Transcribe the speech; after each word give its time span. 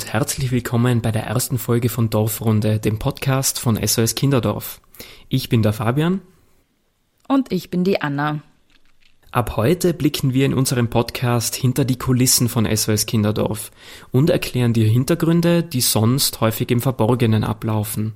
und 0.00 0.14
herzlich 0.14 0.50
willkommen 0.50 1.02
bei 1.02 1.12
der 1.12 1.24
ersten 1.24 1.58
Folge 1.58 1.90
von 1.90 2.08
Dorfrunde, 2.08 2.78
dem 2.78 2.98
Podcast 2.98 3.60
von 3.60 3.76
SOS 3.76 4.14
Kinderdorf. 4.14 4.80
Ich 5.28 5.50
bin 5.50 5.62
der 5.62 5.74
Fabian. 5.74 6.22
Und 7.28 7.52
ich 7.52 7.70
bin 7.70 7.84
die 7.84 8.00
Anna. 8.00 8.40
Ab 9.30 9.58
heute 9.58 9.92
blicken 9.92 10.32
wir 10.32 10.46
in 10.46 10.54
unserem 10.54 10.88
Podcast 10.88 11.54
hinter 11.54 11.84
die 11.84 11.98
Kulissen 11.98 12.48
von 12.48 12.64
SOS 12.64 13.04
Kinderdorf 13.04 13.72
und 14.10 14.30
erklären 14.30 14.72
die 14.72 14.88
Hintergründe, 14.88 15.62
die 15.62 15.82
sonst 15.82 16.40
häufig 16.40 16.70
im 16.70 16.80
Verborgenen 16.80 17.44
ablaufen. 17.44 18.14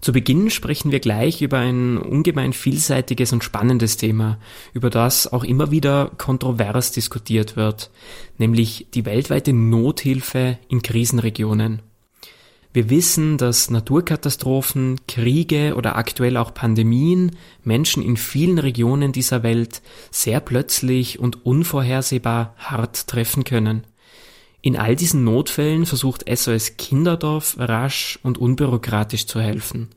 Zu 0.00 0.12
Beginn 0.12 0.50
sprechen 0.50 0.92
wir 0.92 1.00
gleich 1.00 1.42
über 1.42 1.58
ein 1.58 1.98
ungemein 1.98 2.52
vielseitiges 2.52 3.32
und 3.32 3.42
spannendes 3.42 3.96
Thema, 3.96 4.38
über 4.72 4.90
das 4.90 5.32
auch 5.32 5.44
immer 5.44 5.70
wieder 5.70 6.12
kontrovers 6.18 6.92
diskutiert 6.92 7.56
wird, 7.56 7.90
nämlich 8.38 8.86
die 8.94 9.04
weltweite 9.04 9.52
Nothilfe 9.52 10.58
in 10.68 10.82
Krisenregionen. 10.82 11.82
Wir 12.72 12.90
wissen, 12.90 13.38
dass 13.38 13.70
Naturkatastrophen, 13.70 15.00
Kriege 15.08 15.74
oder 15.74 15.96
aktuell 15.96 16.36
auch 16.36 16.54
Pandemien 16.54 17.36
Menschen 17.64 18.02
in 18.02 18.16
vielen 18.16 18.58
Regionen 18.58 19.10
dieser 19.10 19.42
Welt 19.42 19.82
sehr 20.10 20.40
plötzlich 20.40 21.18
und 21.18 21.44
unvorhersehbar 21.46 22.54
hart 22.58 23.08
treffen 23.08 23.44
können. 23.44 23.84
In 24.68 24.76
all 24.76 24.96
diesen 24.96 25.24
Notfällen 25.24 25.86
versucht 25.86 26.26
SOS 26.28 26.76
Kinderdorf 26.76 27.56
rasch 27.58 28.18
und 28.22 28.36
unbürokratisch 28.36 29.26
zu 29.26 29.40
helfen. 29.40 29.88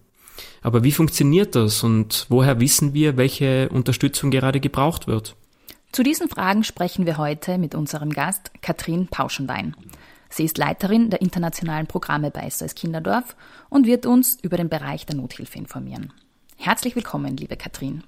Aber 0.62 0.86
wie 0.86 0.94
funktioniert 0.94 1.56
das 1.56 1.84
und 1.84 2.26
woher 2.30 2.62
wissen 2.62 2.94
wir, 2.94 3.18
welche 3.18 3.68
Unterstützung 3.68 4.32
gerade 4.32 4.62
gebraucht 4.62 5.08
wird? 5.08 5.36
Zu 5.92 6.04
diesen 6.04 6.30
Fragen 6.30 6.64
sprechen 6.64 7.06
wir 7.06 7.18
heute 7.18 7.58
mit 7.58 7.76
unserem 7.76 8.12
Gast 8.12 8.54
Katrin 8.62 9.08
Pauschenwein. 9.08 9.76
Sie 10.30 10.46
ist 10.46 10.58
Leiterin 10.58 11.10
der 11.10 11.20
internationalen 11.20 11.88
Programme 11.88 12.32
bei 12.32 12.50
SOS 12.50 12.74
Kinderdorf 12.74 13.36
und 13.70 13.86
wird 13.86 14.06
uns 14.06 14.38
über 14.42 14.56
den 14.56 14.70
Bereich 14.70 15.06
der 15.06 15.18
Nothilfe 15.18 15.58
informieren. 15.58 16.14
Herzlich 16.56 16.96
willkommen, 16.96 17.36
liebe 17.36 17.58
Katrin. 17.58 18.06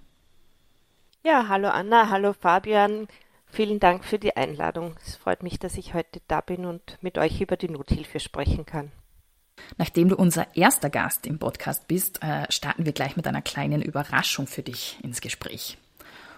Ja, 1.25 1.49
hallo 1.49 1.67
Anna, 1.67 2.09
hallo 2.09 2.31
Fabian. 2.31 3.09
Vielen 3.53 3.79
Dank 3.79 4.03
für 4.03 4.17
die 4.17 4.35
Einladung. 4.35 4.95
Es 5.05 5.15
freut 5.15 5.43
mich, 5.43 5.59
dass 5.59 5.77
ich 5.77 5.93
heute 5.93 6.21
da 6.27 6.41
bin 6.41 6.65
und 6.65 6.97
mit 7.01 7.19
euch 7.19 7.39
über 7.39 7.55
die 7.55 7.69
Nothilfe 7.69 8.19
sprechen 8.19 8.65
kann. 8.65 8.91
Nachdem 9.77 10.09
du 10.09 10.15
unser 10.15 10.47
erster 10.55 10.89
Gast 10.89 11.27
im 11.27 11.37
Podcast 11.37 11.87
bist, 11.87 12.23
äh, 12.23 12.51
starten 12.51 12.83
wir 12.87 12.93
gleich 12.93 13.15
mit 13.15 13.27
einer 13.27 13.43
kleinen 13.43 13.83
Überraschung 13.83 14.47
für 14.47 14.63
dich 14.63 14.97
ins 15.03 15.21
Gespräch. 15.21 15.77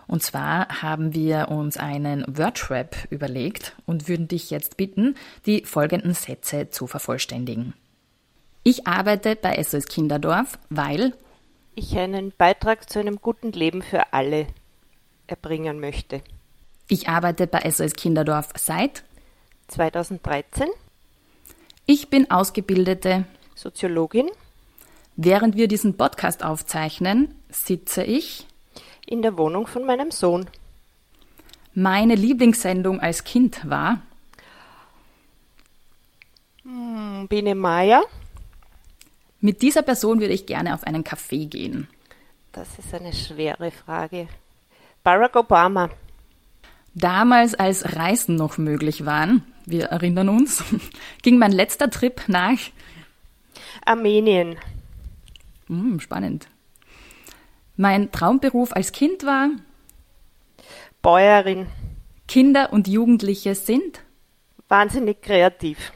Und 0.07 0.23
zwar 0.23 0.81
haben 0.81 1.13
wir 1.13 1.47
uns 1.47 1.77
einen 1.77 2.25
Wordrap 2.27 2.97
überlegt 3.09 3.77
und 3.85 4.09
würden 4.09 4.27
dich 4.27 4.49
jetzt 4.49 4.75
bitten, 4.75 5.15
die 5.45 5.63
folgenden 5.63 6.13
Sätze 6.15 6.69
zu 6.69 6.85
vervollständigen. 6.85 7.75
Ich 8.63 8.87
arbeite 8.87 9.37
bei 9.37 9.63
SOS 9.63 9.85
Kinderdorf, 9.85 10.59
weil 10.69 11.13
ich 11.75 11.97
einen 11.97 12.33
Beitrag 12.37 12.89
zu 12.89 12.99
einem 12.99 13.21
guten 13.21 13.53
Leben 13.53 13.81
für 13.83 14.11
alle 14.11 14.47
erbringen 15.27 15.79
möchte. 15.79 16.21
Ich 16.87 17.09
arbeite 17.09 17.47
bei 17.47 17.69
SOS 17.69 17.93
Kinderdorf 17.93 18.49
seit 18.55 19.03
2013. 19.69 20.67
Ich 21.87 22.09
bin 22.09 22.29
ausgebildete 22.29 23.25
Soziologin. 23.55 24.29
Während 25.15 25.55
wir 25.55 25.67
diesen 25.67 25.97
Podcast 25.97 26.43
aufzeichnen, 26.43 27.33
sitze 27.49 28.03
ich 28.03 28.45
in 29.07 29.23
der 29.23 29.37
Wohnung 29.37 29.65
von 29.65 29.83
meinem 29.83 30.11
Sohn. 30.11 30.47
Meine 31.73 32.13
Lieblingssendung 32.13 32.99
als 32.99 33.23
Kind 33.23 33.67
war 33.67 34.01
hm, 36.61 37.27
Biene 37.27 37.55
Meier. 37.55 38.03
Mit 39.39 39.63
dieser 39.63 39.81
Person 39.81 40.19
würde 40.19 40.33
ich 40.33 40.45
gerne 40.45 40.75
auf 40.75 40.83
einen 40.83 41.03
Kaffee 41.03 41.47
gehen. 41.47 41.87
Das 42.51 42.77
ist 42.77 42.93
eine 42.93 43.11
schwere 43.13 43.71
Frage. 43.71 44.27
Barack 45.03 45.35
Obama. 45.35 45.89
Damals, 46.95 47.55
als 47.55 47.95
Reisen 47.95 48.35
noch 48.35 48.57
möglich 48.57 49.05
waren, 49.05 49.43
wir 49.65 49.87
erinnern 49.87 50.29
uns, 50.29 50.63
ging 51.21 51.37
mein 51.37 51.51
letzter 51.51 51.89
Trip 51.89 52.21
nach 52.27 52.57
Armenien. 53.85 54.57
Hm, 55.67 55.99
spannend. 55.99 56.47
Mein 57.75 58.11
Traumberuf 58.11 58.73
als 58.73 58.93
Kind 58.93 59.25
war 59.25 59.49
Bäuerin. 61.01 61.67
Kinder 62.27 62.71
und 62.71 62.87
Jugendliche 62.87 63.55
sind 63.55 63.99
wahnsinnig 64.69 65.21
kreativ. 65.21 65.91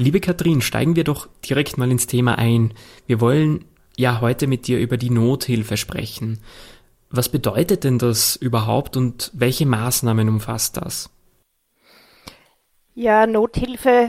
Liebe 0.00 0.20
Katrin, 0.20 0.62
steigen 0.62 0.96
wir 0.96 1.04
doch 1.04 1.28
direkt 1.46 1.76
mal 1.76 1.90
ins 1.90 2.06
Thema 2.06 2.38
ein. 2.38 2.72
Wir 3.06 3.20
wollen 3.20 3.66
ja 3.98 4.22
heute 4.22 4.46
mit 4.46 4.66
dir 4.66 4.78
über 4.78 4.96
die 4.96 5.10
Nothilfe 5.10 5.76
sprechen. 5.76 6.38
Was 7.10 7.28
bedeutet 7.28 7.84
denn 7.84 7.98
das 7.98 8.34
überhaupt 8.34 8.96
und 8.96 9.30
welche 9.34 9.66
Maßnahmen 9.66 10.26
umfasst 10.30 10.78
das? 10.78 11.10
Ja, 12.94 13.26
Nothilfe 13.26 14.08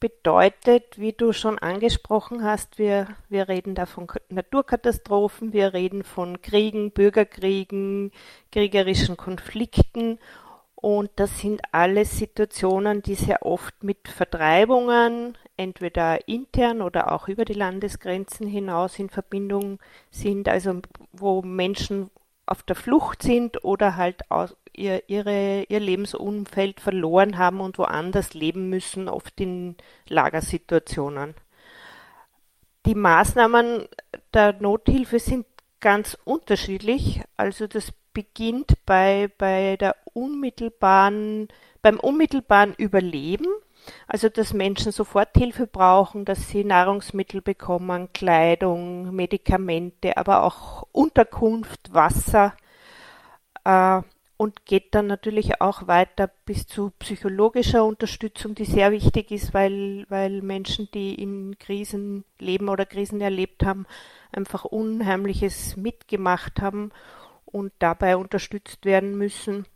bedeutet, 0.00 0.98
wie 0.98 1.12
du 1.12 1.34
schon 1.34 1.58
angesprochen 1.58 2.42
hast, 2.42 2.78
wir, 2.78 3.08
wir 3.28 3.48
reden 3.48 3.74
da 3.74 3.84
von 3.84 4.06
Naturkatastrophen, 4.30 5.52
wir 5.52 5.74
reden 5.74 6.04
von 6.04 6.40
Kriegen, 6.40 6.90
Bürgerkriegen, 6.90 8.12
kriegerischen 8.50 9.18
Konflikten 9.18 10.18
und 10.82 11.10
das 11.14 11.38
sind 11.38 11.60
alles 11.70 12.18
Situationen, 12.18 13.02
die 13.02 13.14
sehr 13.14 13.46
oft 13.46 13.84
mit 13.84 14.08
Vertreibungen, 14.08 15.38
entweder 15.56 16.26
intern 16.26 16.82
oder 16.82 17.12
auch 17.12 17.28
über 17.28 17.44
die 17.44 17.52
Landesgrenzen 17.52 18.48
hinaus 18.48 18.98
in 18.98 19.08
Verbindung 19.08 19.78
sind, 20.10 20.48
also 20.48 20.80
wo 21.12 21.40
Menschen 21.42 22.10
auf 22.46 22.64
der 22.64 22.74
Flucht 22.74 23.22
sind 23.22 23.62
oder 23.62 23.94
halt 23.96 24.22
ihr, 24.72 25.08
ihre, 25.08 25.62
ihr 25.68 25.78
Lebensumfeld 25.78 26.80
verloren 26.80 27.38
haben 27.38 27.60
und 27.60 27.78
woanders 27.78 28.34
leben 28.34 28.68
müssen, 28.68 29.08
oft 29.08 29.40
in 29.40 29.76
Lagersituationen. 30.08 31.36
Die 32.86 32.96
Maßnahmen 32.96 33.86
der 34.34 34.54
Nothilfe 34.54 35.20
sind 35.20 35.46
ganz 35.78 36.18
unterschiedlich. 36.24 37.22
Also 37.36 37.68
das 37.68 37.92
beginnt 38.12 38.74
bei, 38.86 39.30
bei 39.38 39.76
der 39.76 39.96
unmittelbaren, 40.12 41.48
beim 41.80 41.98
unmittelbaren 41.98 42.74
Überleben, 42.74 43.46
also 44.06 44.28
dass 44.28 44.52
Menschen 44.52 44.92
Soforthilfe 44.92 45.66
brauchen, 45.66 46.24
dass 46.24 46.48
sie 46.48 46.64
Nahrungsmittel 46.64 47.40
bekommen, 47.42 48.12
Kleidung, 48.12 49.14
Medikamente, 49.14 50.16
aber 50.16 50.44
auch 50.44 50.86
Unterkunft, 50.92 51.92
Wasser 51.92 52.54
äh, 53.64 54.02
und 54.36 54.66
geht 54.66 54.94
dann 54.94 55.06
natürlich 55.06 55.60
auch 55.60 55.86
weiter 55.86 56.28
bis 56.46 56.66
zu 56.66 56.90
psychologischer 56.98 57.84
Unterstützung, 57.84 58.56
die 58.56 58.64
sehr 58.64 58.90
wichtig 58.90 59.30
ist, 59.30 59.54
weil, 59.54 60.04
weil 60.08 60.42
Menschen, 60.42 60.88
die 60.92 61.14
in 61.14 61.56
Krisen 61.60 62.24
leben 62.40 62.68
oder 62.68 62.84
Krisen 62.84 63.20
erlebt 63.20 63.64
haben, 63.64 63.86
einfach 64.32 64.64
Unheimliches 64.64 65.76
mitgemacht 65.76 66.60
haben 66.60 66.90
und 67.52 67.72
dabei 67.78 68.16
unterstützt 68.16 68.84
werden 68.84 69.16
müssen, 69.16 69.66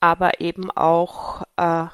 aber 0.00 0.40
eben 0.40 0.70
auch 0.70 1.42
äh, 1.56 1.86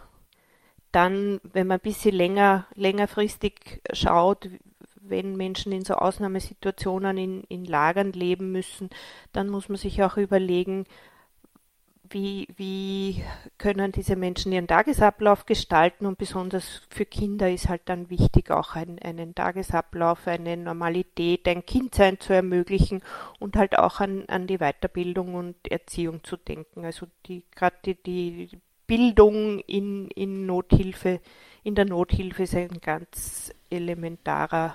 dann, 0.91 1.41
wenn 1.45 1.69
man 1.69 1.79
ein 1.79 1.83
bisschen 1.83 2.15
länger, 2.15 2.67
längerfristig 2.75 3.83
schaut, 3.93 4.49
wenn 5.01 5.37
Menschen 5.37 5.73
in 5.73 5.85
so 5.85 5.95
Ausnahmesituationen 5.95 7.17
in, 7.17 7.45
in 7.45 7.65
Lagern 7.65 8.13
leben 8.13 8.53
müssen, 8.53 8.91
dann 9.33 9.49
muss 9.49 9.69
man 9.69 9.79
sich 9.79 10.03
auch 10.03 10.17
überlegen, 10.17 10.87
wie, 12.11 12.49
wie 12.57 13.23
können 13.59 13.93
diese 13.93 14.17
Menschen 14.17 14.53
ihren 14.53 14.67
Tagesablauf 14.67 15.47
gestalten 15.47 16.07
und 16.07 16.19
besonders 16.19 16.83
für 16.91 17.07
Kinder 17.07 17.51
ist 17.51 17.69
halt 17.69 17.83
dann 17.87 18.11
wichtig, 18.11 18.51
auch 18.51 18.75
ein, 18.75 18.99
einen 18.99 19.35
Tagesablauf, 19.35 20.27
eine 20.27 20.57
Normalität, 20.57 21.47
ein 21.49 21.65
Kindsein 21.65 22.19
zu 22.21 22.33
ermöglichen 22.33 23.03
und 23.39 23.57
halt 23.57 23.79
auch 23.79 24.01
an, 24.01 24.25
an 24.29 24.47
die 24.47 24.59
Weiterbildung 24.59 25.35
und 25.35 25.57
Erziehung 25.71 26.25
zu 26.25 26.37
denken. 26.37 26.85
Also 26.85 27.07
die 27.27 27.45
gerade 27.55 27.77
die, 27.85 27.95
die 27.95 28.59
Bildung 28.87 29.61
in, 29.61 30.09
in 30.09 30.47
Nothilfe, 30.47 31.21
in 31.63 31.77
der 31.77 31.85
Nothilfe 31.85 32.43
ist 32.43 32.57
ein 32.57 32.81
ganz 32.81 33.53
elementarer 33.71 34.75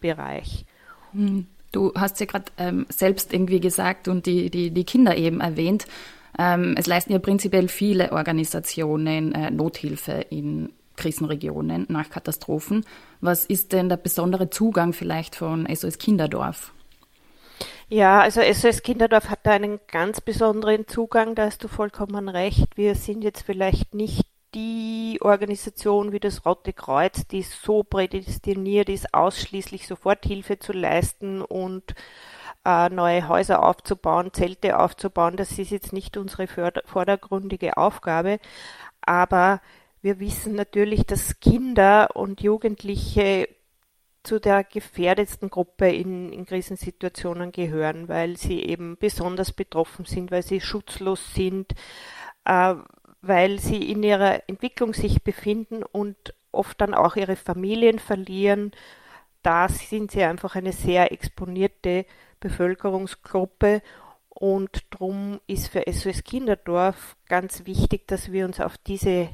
Bereich. 0.00 0.64
Hm. 1.12 1.46
Du 1.72 1.92
hast 1.96 2.20
ja 2.20 2.26
gerade 2.26 2.52
ähm, 2.56 2.86
selbst 2.88 3.32
irgendwie 3.34 3.58
gesagt 3.58 4.06
und 4.06 4.26
die, 4.26 4.48
die, 4.48 4.70
die 4.70 4.84
Kinder 4.84 5.16
eben 5.16 5.40
erwähnt. 5.40 5.86
Ähm, 6.38 6.74
es 6.76 6.86
leisten 6.86 7.12
ja 7.12 7.18
prinzipiell 7.18 7.68
viele 7.68 8.12
Organisationen 8.12 9.32
äh, 9.32 9.50
Nothilfe 9.50 10.26
in 10.30 10.72
Krisenregionen 10.96 11.86
nach 11.88 12.10
Katastrophen. 12.10 12.84
Was 13.20 13.44
ist 13.44 13.72
denn 13.72 13.88
der 13.88 13.96
besondere 13.96 14.50
Zugang 14.50 14.92
vielleicht 14.92 15.36
von 15.36 15.66
SOS 15.72 15.98
Kinderdorf? 15.98 16.72
Ja, 17.88 18.20
also 18.20 18.40
SOS 18.40 18.82
Kinderdorf 18.82 19.28
hat 19.28 19.40
da 19.44 19.52
einen 19.52 19.78
ganz 19.88 20.20
besonderen 20.20 20.86
Zugang, 20.88 21.34
da 21.34 21.46
hast 21.46 21.62
du 21.62 21.68
vollkommen 21.68 22.28
recht. 22.28 22.76
Wir 22.76 22.94
sind 22.94 23.22
jetzt 23.22 23.42
vielleicht 23.42 23.94
nicht 23.94 24.22
die 24.54 25.18
Organisation 25.20 26.12
wie 26.12 26.20
das 26.20 26.46
Rote 26.46 26.72
Kreuz, 26.72 27.26
die 27.26 27.42
so 27.42 27.82
prädestiniert 27.82 28.88
ist, 28.88 29.12
ausschließlich 29.12 29.86
Soforthilfe 29.86 30.58
zu 30.58 30.72
leisten 30.72 31.42
und 31.42 31.94
äh, 32.64 32.88
neue 32.88 33.28
Häuser 33.28 33.62
aufzubauen, 33.62 34.32
Zelte 34.32 34.78
aufzubauen. 34.78 35.36
Das 35.36 35.58
ist 35.58 35.70
jetzt 35.70 35.92
nicht 35.92 36.16
unsere 36.16 36.46
vordergründige 36.46 37.76
Aufgabe. 37.76 38.38
Aber 39.02 39.60
wir 40.02 40.20
wissen 40.20 40.54
natürlich, 40.54 41.06
dass 41.06 41.40
Kinder 41.40 42.14
und 42.14 42.42
Jugendliche 42.42 43.48
zu 44.22 44.40
der 44.40 44.64
gefährdetsten 44.64 45.50
Gruppe 45.50 45.90
in, 45.90 46.32
in 46.32 46.46
Krisensituationen 46.46 47.52
gehören, 47.52 48.08
weil 48.08 48.36
sie 48.38 48.62
eben 48.62 48.96
besonders 48.98 49.52
betroffen 49.52 50.06
sind, 50.06 50.30
weil 50.30 50.42
sie 50.42 50.60
schutzlos 50.60 51.34
sind, 51.34 51.74
äh, 52.46 52.74
weil 53.20 53.58
sie 53.60 53.90
in 53.90 54.02
ihrer 54.02 54.48
Entwicklung 54.48 54.94
sich 54.94 55.22
befinden 55.22 55.82
und 55.82 56.34
oft 56.52 56.80
dann 56.80 56.94
auch 56.94 57.16
ihre 57.16 57.36
Familien 57.36 57.98
verlieren. 57.98 58.72
Da 59.42 59.68
sind 59.68 60.10
sie 60.10 60.22
einfach 60.22 60.54
eine 60.54 60.72
sehr 60.72 61.12
exponierte 61.12 62.06
Bevölkerungsgruppe 62.44 63.80
und 64.28 64.84
darum 64.90 65.40
ist 65.46 65.68
für 65.68 65.84
SOS 65.90 66.24
Kinderdorf 66.24 67.16
ganz 67.26 67.64
wichtig, 67.64 68.06
dass 68.06 68.32
wir 68.32 68.44
uns 68.44 68.60
auf 68.60 68.76
diese 68.76 69.30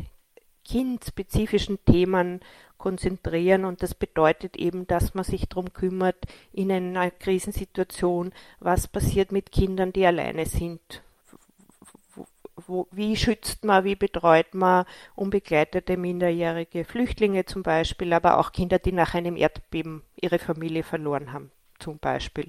kindspezifischen 0.65 1.85
Themen 1.85 2.41
konzentrieren 2.79 3.65
und 3.65 3.83
das 3.83 3.95
bedeutet 3.95 4.57
eben, 4.57 4.87
dass 4.87 5.15
man 5.15 5.25
sich 5.25 5.49
darum 5.49 5.73
kümmert 5.73 6.19
in 6.53 6.71
einer 6.71 7.11
Krisensituation, 7.11 8.33
was 8.61 8.87
passiert 8.87 9.33
mit 9.33 9.51
Kindern, 9.51 9.93
die 9.93 10.07
alleine 10.07 10.47
sind. 10.47 11.03
Wie 12.93 13.17
schützt 13.17 13.65
man, 13.65 13.83
wie 13.83 13.97
betreut 13.97 14.55
man 14.55 14.85
unbegleitete 15.17 15.97
minderjährige 15.97 16.85
Flüchtlinge 16.85 17.45
zum 17.45 17.65
Beispiel, 17.65 18.13
aber 18.13 18.39
auch 18.39 18.53
Kinder, 18.53 18.79
die 18.79 18.93
nach 18.93 19.15
einem 19.15 19.37
Erdbeben 19.37 20.03
ihre 20.15 20.39
Familie 20.39 20.85
verloren 20.85 21.33
haben 21.33 21.51
zum 21.81 21.99
Beispiel. 21.99 22.49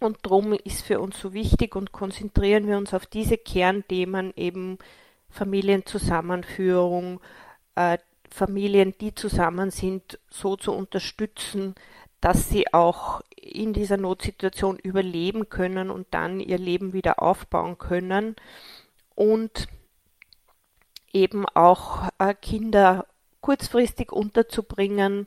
Und 0.00 0.18
darum 0.22 0.52
ist 0.52 0.82
für 0.82 1.00
uns 1.00 1.18
so 1.18 1.32
wichtig 1.32 1.76
und 1.76 1.92
konzentrieren 1.92 2.66
wir 2.66 2.76
uns 2.76 2.94
auf 2.94 3.06
diese 3.06 3.38
Kernthemen 3.38 4.32
eben 4.36 4.78
Familienzusammenführung, 5.30 7.20
äh, 7.74 7.98
Familien, 8.30 8.94
die 9.00 9.14
zusammen 9.14 9.70
sind, 9.70 10.18
so 10.28 10.56
zu 10.56 10.72
unterstützen, 10.72 11.74
dass 12.20 12.48
sie 12.48 12.72
auch 12.72 13.20
in 13.36 13.72
dieser 13.72 13.96
Notsituation 13.96 14.78
überleben 14.78 15.48
können 15.48 15.90
und 15.90 16.06
dann 16.10 16.40
ihr 16.40 16.58
Leben 16.58 16.92
wieder 16.92 17.22
aufbauen 17.22 17.78
können. 17.78 18.34
Und 19.14 19.68
eben 21.12 21.46
auch 21.46 22.08
äh, 22.18 22.34
Kinder 22.34 23.06
kurzfristig 23.40 24.10
unterzubringen, 24.10 25.26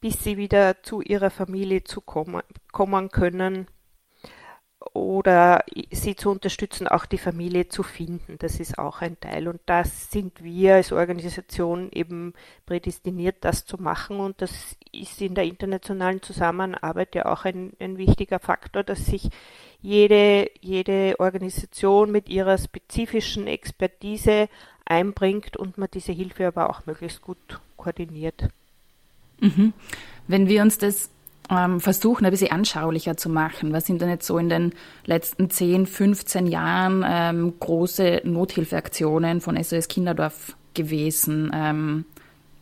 bis 0.00 0.24
sie 0.24 0.36
wieder 0.36 0.82
zu 0.82 1.02
ihrer 1.02 1.30
Familie 1.30 1.84
zu 1.84 2.00
kommen 2.00 3.10
können 3.10 3.66
oder 4.94 5.64
sie 5.90 6.16
zu 6.16 6.30
unterstützen, 6.30 6.88
auch 6.88 7.04
die 7.04 7.18
Familie 7.18 7.68
zu 7.68 7.82
finden. 7.82 8.36
Das 8.38 8.58
ist 8.60 8.78
auch 8.78 9.02
ein 9.02 9.20
Teil. 9.20 9.46
Und 9.46 9.60
das 9.66 10.10
sind 10.10 10.42
wir 10.42 10.76
als 10.76 10.90
Organisation 10.90 11.90
eben 11.92 12.32
prädestiniert, 12.64 13.36
das 13.42 13.66
zu 13.66 13.76
machen. 13.76 14.20
Und 14.20 14.40
das 14.40 14.76
ist 14.92 15.20
in 15.20 15.34
der 15.34 15.44
internationalen 15.44 16.22
Zusammenarbeit 16.22 17.14
ja 17.14 17.26
auch 17.26 17.44
ein, 17.44 17.74
ein 17.78 17.98
wichtiger 17.98 18.38
Faktor, 18.38 18.82
dass 18.82 19.04
sich 19.04 19.28
jede, 19.82 20.50
jede 20.60 21.14
Organisation 21.18 22.10
mit 22.10 22.28
ihrer 22.28 22.56
spezifischen 22.56 23.46
Expertise 23.46 24.48
einbringt 24.86 25.56
und 25.56 25.78
man 25.78 25.88
diese 25.92 26.12
Hilfe 26.12 26.46
aber 26.46 26.70
auch 26.70 26.86
möglichst 26.86 27.20
gut 27.20 27.60
koordiniert. 27.76 28.48
Mhm. 29.40 29.72
Wenn 30.26 30.48
wir 30.48 30.62
uns 30.62 30.78
das 30.78 31.10
versuchen, 31.48 32.24
ein 32.24 32.30
bisschen 32.30 32.52
anschaulicher 32.52 33.16
zu 33.16 33.28
machen. 33.28 33.72
Was 33.72 33.86
sind 33.86 34.00
denn 34.00 34.08
jetzt 34.08 34.26
so 34.26 34.38
in 34.38 34.48
den 34.48 34.72
letzten 35.04 35.50
10, 35.50 35.86
15 35.86 36.46
Jahren 36.46 37.04
ähm, 37.06 37.54
große 37.58 38.22
Nothilfeaktionen 38.24 39.40
von 39.40 39.60
SOS 39.60 39.88
Kinderdorf 39.88 40.56
gewesen, 40.74 41.50
ähm, 41.52 42.04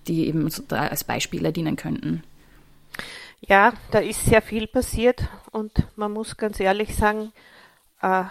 die 0.06 0.26
eben 0.26 0.48
so 0.48 0.62
als 0.70 1.04
Beispiele 1.04 1.52
dienen 1.52 1.76
könnten? 1.76 2.22
Ja, 3.40 3.74
da 3.90 3.98
ist 3.98 4.24
sehr 4.24 4.42
viel 4.42 4.66
passiert 4.66 5.28
und 5.52 5.72
man 5.96 6.12
muss 6.12 6.36
ganz 6.36 6.58
ehrlich 6.58 6.96
sagen, 6.96 7.32
äh, 8.02 8.24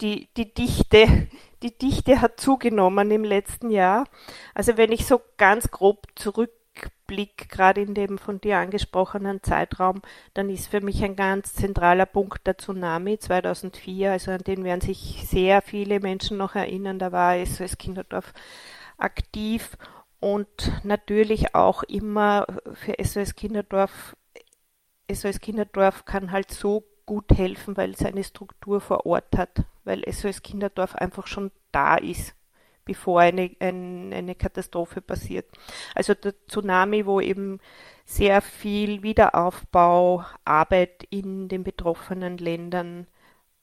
die, 0.00 0.28
die 0.36 0.54
Dichte, 0.54 1.28
die 1.62 1.76
Dichte 1.76 2.20
hat 2.20 2.40
zugenommen 2.40 3.10
im 3.10 3.24
letzten 3.24 3.70
Jahr. 3.70 4.06
Also 4.54 4.76
wenn 4.76 4.92
ich 4.92 5.04
so 5.04 5.20
ganz 5.36 5.70
grob 5.70 6.06
zurück 6.14 6.50
Blick 7.06 7.48
gerade 7.48 7.80
in 7.80 7.94
dem 7.94 8.18
von 8.18 8.40
dir 8.40 8.58
angesprochenen 8.58 9.42
Zeitraum, 9.42 10.00
dann 10.34 10.48
ist 10.48 10.68
für 10.68 10.80
mich 10.80 11.02
ein 11.02 11.16
ganz 11.16 11.54
zentraler 11.54 12.06
Punkt 12.06 12.46
der 12.46 12.56
Tsunami 12.56 13.18
2004, 13.18 14.12
also 14.12 14.30
an 14.30 14.44
den 14.44 14.64
werden 14.64 14.80
sich 14.80 15.24
sehr 15.26 15.62
viele 15.62 16.00
Menschen 16.00 16.36
noch 16.36 16.54
erinnern. 16.54 16.98
Da 16.98 17.10
war 17.10 17.44
SOS 17.44 17.78
Kinderdorf 17.78 18.32
aktiv 18.96 19.76
und 20.20 20.72
natürlich 20.84 21.54
auch 21.54 21.82
immer 21.82 22.46
für 22.74 22.94
SOS 23.02 23.34
Kinderdorf. 23.34 24.16
SOS 25.12 25.40
Kinderdorf 25.40 26.04
kann 26.04 26.30
halt 26.30 26.52
so 26.52 26.84
gut 27.06 27.32
helfen, 27.36 27.76
weil 27.76 27.90
es 27.90 28.04
eine 28.04 28.22
Struktur 28.22 28.80
vor 28.80 29.04
Ort 29.04 29.36
hat, 29.36 29.64
weil 29.82 30.04
SOS 30.08 30.42
Kinderdorf 30.42 30.94
einfach 30.94 31.26
schon 31.26 31.50
da 31.72 31.96
ist 31.96 32.34
bevor 32.84 33.20
eine, 33.20 33.50
ein, 33.60 34.12
eine 34.12 34.34
Katastrophe 34.34 35.00
passiert. 35.00 35.46
Also 35.94 36.14
der 36.14 36.34
Tsunami, 36.46 37.06
wo 37.06 37.20
eben 37.20 37.60
sehr 38.04 38.42
viel 38.42 39.02
Wiederaufbauarbeit 39.02 41.04
in 41.10 41.48
den 41.48 41.62
betroffenen 41.62 42.38
Ländern 42.38 43.06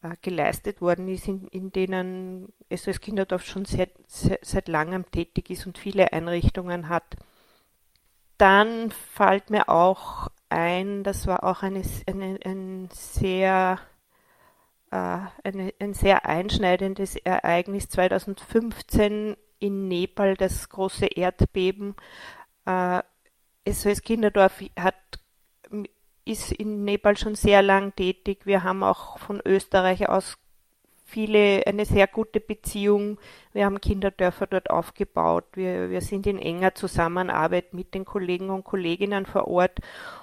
äh, 0.01 0.15
geleistet 0.21 0.81
worden 0.81 1.07
ist, 1.07 1.27
in, 1.27 1.47
in 1.47 1.71
denen 1.71 2.53
SOS 2.73 3.01
Kinderdorf 3.01 3.45
schon 3.45 3.65
seit, 3.65 3.91
seit 4.07 4.67
langem 4.67 5.09
tätig 5.11 5.49
ist 5.49 5.65
und 5.65 5.77
viele 5.77 6.13
Einrichtungen 6.13 6.87
hat. 6.87 7.17
Dann 8.37 8.91
fällt 8.91 9.49
mir 9.49 9.69
auch 9.69 10.29
ein, 10.49 11.03
das 11.03 11.27
war 11.27 11.43
auch 11.43 11.63
eine, 11.63 11.81
eine, 12.05 12.39
ein 12.45 12.89
sehr 12.93 13.79
eine, 14.91 15.73
ein 15.79 15.93
sehr 15.93 16.25
einschneidendes 16.25 17.15
Ereignis 17.17 17.89
2015 17.89 19.35
in 19.59 19.87
Nepal, 19.87 20.35
das 20.35 20.69
große 20.69 21.07
Erdbeben. 21.07 21.95
Äh, 22.65 23.01
SOS 23.67 24.01
Kinderdorf 24.01 24.61
hat, 24.79 24.95
ist 26.25 26.51
in 26.51 26.85
Nepal 26.85 27.17
schon 27.17 27.35
sehr 27.35 27.61
lang 27.61 27.95
tätig. 27.95 28.45
Wir 28.45 28.63
haben 28.63 28.83
auch 28.83 29.17
von 29.19 29.41
Österreich 29.45 30.07
aus 30.09 30.37
viele, 31.07 31.65
eine 31.65 31.85
sehr 31.85 32.07
gute 32.07 32.39
Beziehung. 32.39 33.17
Wir 33.53 33.65
haben 33.65 33.81
Kinderdörfer 33.81 34.45
dort 34.45 34.69
aufgebaut. 34.69 35.45
Wir, 35.53 35.89
wir 35.89 36.01
sind 36.01 36.27
in 36.27 36.37
enger 36.37 36.75
Zusammenarbeit 36.75 37.73
mit 37.73 37.93
den 37.93 38.05
Kollegen 38.05 38.49
und 38.49 38.65
Kolleginnen 38.65 39.25
vor 39.25 39.47
Ort 39.47 39.79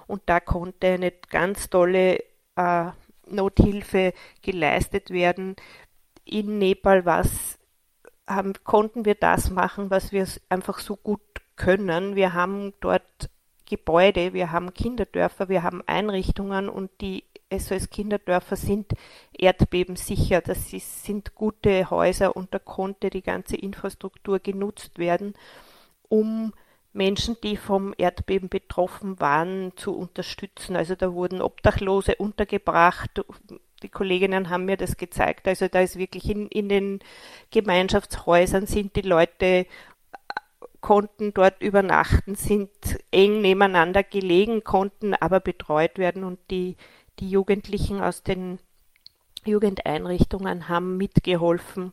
und 0.06 0.23
da 0.26 0.40
konnte 0.40 0.88
eine 0.88 1.12
ganz 1.30 1.71
tolle 1.71 2.23
äh, 2.56 2.90
Nothilfe 3.28 4.12
geleistet 4.42 5.10
werden. 5.10 5.56
In 6.24 6.58
Nepal 6.58 7.04
was 7.04 7.58
haben, 8.26 8.54
konnten 8.64 9.04
wir 9.04 9.14
das 9.14 9.50
machen, 9.50 9.90
was 9.90 10.12
wir 10.12 10.26
einfach 10.48 10.78
so 10.78 10.96
gut 10.96 11.20
können. 11.56 12.16
Wir 12.16 12.32
haben 12.32 12.72
dort 12.80 13.30
Gebäude, 13.66 14.34
wir 14.34 14.52
haben 14.52 14.74
Kinderdörfer, 14.74 15.48
wir 15.48 15.62
haben 15.62 15.82
Einrichtungen 15.86 16.68
und 16.68 16.90
die 17.00 17.24
SOS 17.56 17.90
Kinderdörfer 17.90 18.56
sind 18.56 18.92
erdbebensicher. 19.32 20.40
Das 20.40 20.72
ist, 20.72 21.04
sind 21.04 21.34
gute 21.34 21.90
Häuser 21.90 22.36
und 22.36 22.52
da 22.52 22.58
konnte 22.58 23.10
die 23.10 23.22
ganze 23.22 23.56
Infrastruktur 23.56 24.38
genutzt 24.38 24.98
werden, 24.98 25.34
um 26.08 26.52
Menschen, 26.94 27.36
die 27.42 27.56
vom 27.56 27.92
Erdbeben 27.98 28.48
betroffen 28.48 29.20
waren, 29.20 29.72
zu 29.76 29.94
unterstützen. 29.94 30.76
Also 30.76 30.94
da 30.94 31.12
wurden 31.12 31.42
Obdachlose 31.42 32.14
untergebracht. 32.14 33.10
Die 33.82 33.88
Kolleginnen 33.88 34.48
haben 34.48 34.64
mir 34.64 34.76
das 34.76 34.96
gezeigt. 34.96 35.46
Also 35.48 35.68
da 35.68 35.80
ist 35.80 35.98
wirklich 35.98 36.30
in, 36.30 36.48
in 36.48 36.68
den 36.68 37.00
Gemeinschaftshäusern 37.50 38.66
sind 38.66 38.96
die 38.96 39.02
Leute 39.02 39.66
konnten 40.80 41.32
dort 41.32 41.62
übernachten, 41.62 42.34
sind 42.34 42.70
eng 43.10 43.40
nebeneinander 43.40 44.02
gelegen, 44.02 44.64
konnten 44.64 45.14
aber 45.14 45.40
betreut 45.40 45.96
werden 45.96 46.24
und 46.24 46.38
die, 46.50 46.76
die 47.20 47.30
Jugendlichen 47.30 48.02
aus 48.02 48.22
den 48.22 48.58
Jugendeinrichtungen 49.46 50.68
haben 50.68 50.98
mitgeholfen, 50.98 51.92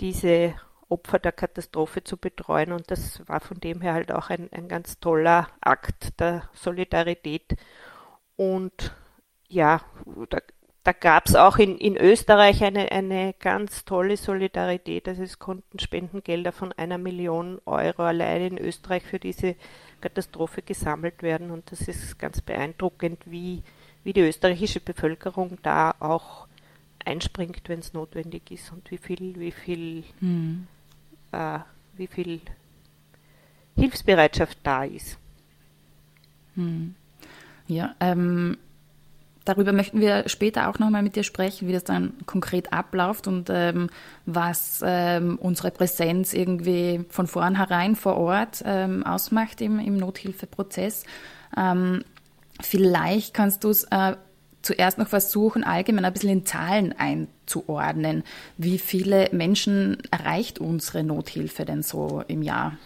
diese 0.00 0.54
Opfer 0.92 1.18
der 1.18 1.32
Katastrophe 1.32 2.04
zu 2.04 2.16
betreuen. 2.16 2.72
Und 2.72 2.90
das 2.90 3.26
war 3.28 3.40
von 3.40 3.58
dem 3.60 3.80
her 3.80 3.94
halt 3.94 4.12
auch 4.12 4.30
ein, 4.30 4.48
ein 4.52 4.68
ganz 4.68 5.00
toller 5.00 5.48
Akt 5.60 6.20
der 6.20 6.48
Solidarität. 6.54 7.56
Und 8.36 8.94
ja, 9.48 9.80
da 10.30 10.38
da 10.84 10.92
gab 10.92 11.26
es 11.26 11.36
auch 11.36 11.58
in, 11.58 11.78
in 11.78 11.96
Österreich 11.96 12.64
eine, 12.64 12.90
eine 12.90 13.34
ganz 13.38 13.84
tolle 13.84 14.16
Solidarität. 14.16 15.06
Also 15.06 15.22
es 15.22 15.38
konnten 15.38 15.78
Spendengelder 15.78 16.50
von 16.50 16.72
einer 16.72 16.98
Million 16.98 17.60
Euro 17.66 18.02
allein 18.02 18.42
in 18.42 18.58
Österreich 18.58 19.04
für 19.04 19.20
diese 19.20 19.54
Katastrophe 20.00 20.62
gesammelt 20.62 21.22
werden. 21.22 21.52
Und 21.52 21.70
das 21.70 21.82
ist 21.82 22.18
ganz 22.18 22.40
beeindruckend, 22.40 23.20
wie, 23.26 23.62
wie 24.02 24.12
die 24.12 24.22
österreichische 24.22 24.80
Bevölkerung 24.80 25.58
da 25.62 25.94
auch 26.00 26.48
einspringt, 27.04 27.68
wenn 27.68 27.78
es 27.78 27.92
notwendig 27.92 28.50
ist 28.50 28.72
und 28.72 28.90
wie 28.90 28.98
viel, 28.98 29.38
wie 29.38 29.52
viel, 29.52 30.02
hm. 30.18 30.66
Äh, 31.32 31.58
wie 31.96 32.06
viel 32.06 32.40
Hilfsbereitschaft 33.76 34.58
da 34.62 34.84
ist. 34.84 35.18
Hm. 36.54 36.94
Ja, 37.66 37.94
ähm, 38.00 38.58
Darüber 39.44 39.72
möchten 39.72 40.00
wir 40.00 40.28
später 40.28 40.68
auch 40.68 40.78
nochmal 40.78 41.02
mit 41.02 41.16
dir 41.16 41.24
sprechen, 41.24 41.66
wie 41.66 41.72
das 41.72 41.82
dann 41.84 42.12
konkret 42.26 42.72
abläuft 42.72 43.26
und 43.26 43.50
ähm, 43.50 43.90
was 44.24 44.82
ähm, 44.86 45.36
unsere 45.40 45.72
Präsenz 45.72 46.32
irgendwie 46.32 47.04
von 47.08 47.26
vornherein 47.26 47.96
vor 47.96 48.16
Ort 48.18 48.62
ähm, 48.64 49.04
ausmacht 49.04 49.60
im, 49.60 49.80
im 49.80 49.96
Nothilfeprozess. 49.96 51.04
Ähm, 51.56 52.04
vielleicht 52.60 53.34
kannst 53.34 53.64
du 53.64 53.70
es 53.70 53.84
äh, 53.90 54.14
zuerst 54.62 54.98
noch 54.98 55.08
versuchen, 55.08 55.64
allgemein 55.64 56.04
ein 56.04 56.12
bisschen 56.12 56.30
in 56.30 56.46
Zahlen 56.46 56.94
einzuordnen. 56.96 58.24
Wie 58.56 58.78
viele 58.78 59.28
Menschen 59.32 59.98
erreicht 60.10 60.58
unsere 60.58 61.02
Nothilfe 61.02 61.64
denn 61.64 61.82
so 61.82 62.22
im 62.28 62.42
Jahr? 62.42 62.76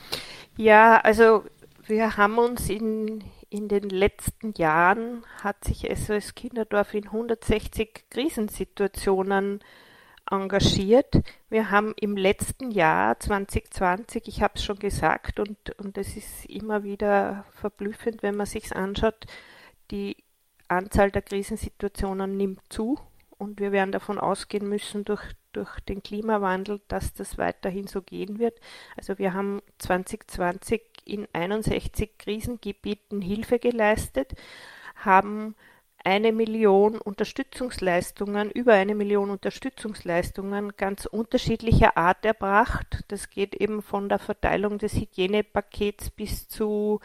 Ja, 0.56 0.98
also 1.00 1.44
wir 1.86 2.16
haben 2.16 2.38
uns 2.38 2.68
in, 2.68 3.22
in 3.50 3.68
den 3.68 3.88
letzten 3.88 4.54
Jahren 4.56 5.22
hat 5.42 5.64
sich 5.64 5.86
SOS 5.94 6.34
Kinderdorf 6.34 6.94
in 6.94 7.04
160 7.04 8.06
Krisensituationen 8.10 9.60
engagiert. 10.28 11.22
Wir 11.48 11.70
haben 11.70 11.94
im 12.00 12.16
letzten 12.16 12.70
Jahr 12.70 13.20
2020, 13.20 14.26
ich 14.26 14.42
habe 14.42 14.54
es 14.56 14.64
schon 14.64 14.78
gesagt, 14.78 15.38
und, 15.38 15.78
und 15.78 15.96
es 15.98 16.16
ist 16.16 16.46
immer 16.46 16.82
wieder 16.82 17.44
verblüffend, 17.52 18.22
wenn 18.22 18.36
man 18.36 18.46
sich 18.46 18.74
anschaut, 18.74 19.26
die 19.90 20.16
Anzahl 20.68 21.10
der 21.10 21.22
Krisensituationen 21.22 22.36
nimmt 22.36 22.60
zu 22.68 22.98
und 23.38 23.60
wir 23.60 23.72
werden 23.72 23.92
davon 23.92 24.18
ausgehen 24.18 24.68
müssen 24.68 25.04
durch, 25.04 25.22
durch 25.52 25.80
den 25.80 26.02
Klimawandel, 26.02 26.80
dass 26.88 27.14
das 27.14 27.38
weiterhin 27.38 27.86
so 27.86 28.02
gehen 28.02 28.38
wird. 28.38 28.58
Also 28.96 29.18
wir 29.18 29.34
haben 29.34 29.60
2020 29.78 30.82
in 31.04 31.28
61 31.32 32.18
Krisengebieten 32.18 33.20
Hilfe 33.20 33.58
geleistet, 33.58 34.34
haben 34.96 35.54
eine 36.06 36.32
Million 36.32 36.98
Unterstützungsleistungen, 36.98 38.50
über 38.52 38.74
eine 38.74 38.94
Million 38.94 39.28
Unterstützungsleistungen 39.30 40.76
ganz 40.76 41.04
unterschiedlicher 41.04 41.96
Art 41.96 42.24
erbracht. 42.24 43.04
Das 43.08 43.28
geht 43.28 43.56
eben 43.56 43.82
von 43.82 44.08
der 44.08 44.20
Verteilung 44.20 44.78
des 44.78 44.94
Hygienepakets 44.94 46.10
bis 46.10 46.48
zu 46.48 47.00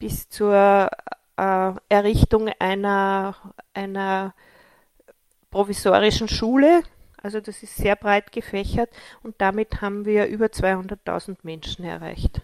bis 0.00 0.28
zur 0.28 0.90
äh, 1.38 1.72
Errichtung 1.88 2.50
einer, 2.58 3.36
einer 3.72 4.34
provisorischen 5.50 6.28
Schule. 6.28 6.82
Also 7.22 7.40
das 7.40 7.62
ist 7.62 7.76
sehr 7.76 7.96
breit 7.96 8.32
gefächert 8.32 8.90
und 9.22 9.36
damit 9.38 9.80
haben 9.80 10.04
wir 10.04 10.26
über 10.26 10.46
200.000 10.46 11.38
Menschen 11.42 11.84
erreicht 11.84 12.42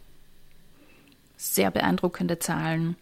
sehr 1.36 1.70
beeindruckende 1.70 2.38
Zahlen. 2.38 2.96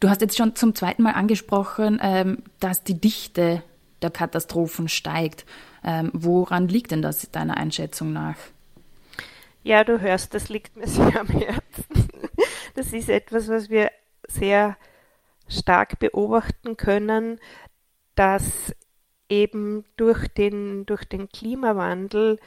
Du 0.00 0.08
hast 0.10 0.20
jetzt 0.20 0.36
schon 0.36 0.56
zum 0.56 0.74
zweiten 0.74 1.02
Mal 1.02 1.12
angesprochen, 1.12 1.98
ähm, 2.02 2.42
dass 2.60 2.84
die 2.84 3.00
Dichte 3.00 3.62
der 4.02 4.10
Katastrophen 4.10 4.88
steigt. 4.88 5.46
Ähm, 5.82 6.10
woran 6.12 6.68
liegt 6.68 6.90
denn 6.90 7.02
das 7.02 7.30
deiner 7.30 7.56
Einschätzung 7.56 8.12
nach? 8.12 8.36
Ja, 9.62 9.84
du 9.84 10.00
hörst, 10.00 10.34
das 10.34 10.48
liegt 10.48 10.76
mir 10.76 10.86
sehr 10.86 11.20
am 11.20 11.28
Herzen. 11.28 12.08
Das 12.74 12.92
ist 12.92 13.08
etwas, 13.08 13.48
was 13.48 13.70
wir 13.70 13.90
sehr 14.26 14.76
stark 15.48 15.98
beobachten 15.98 16.76
können, 16.76 17.38
dass 18.14 18.74
eben 19.28 19.84
durch 19.96 20.28
den, 20.28 20.86
durch 20.86 21.04
den 21.04 21.28
Klimawandel 21.28 22.38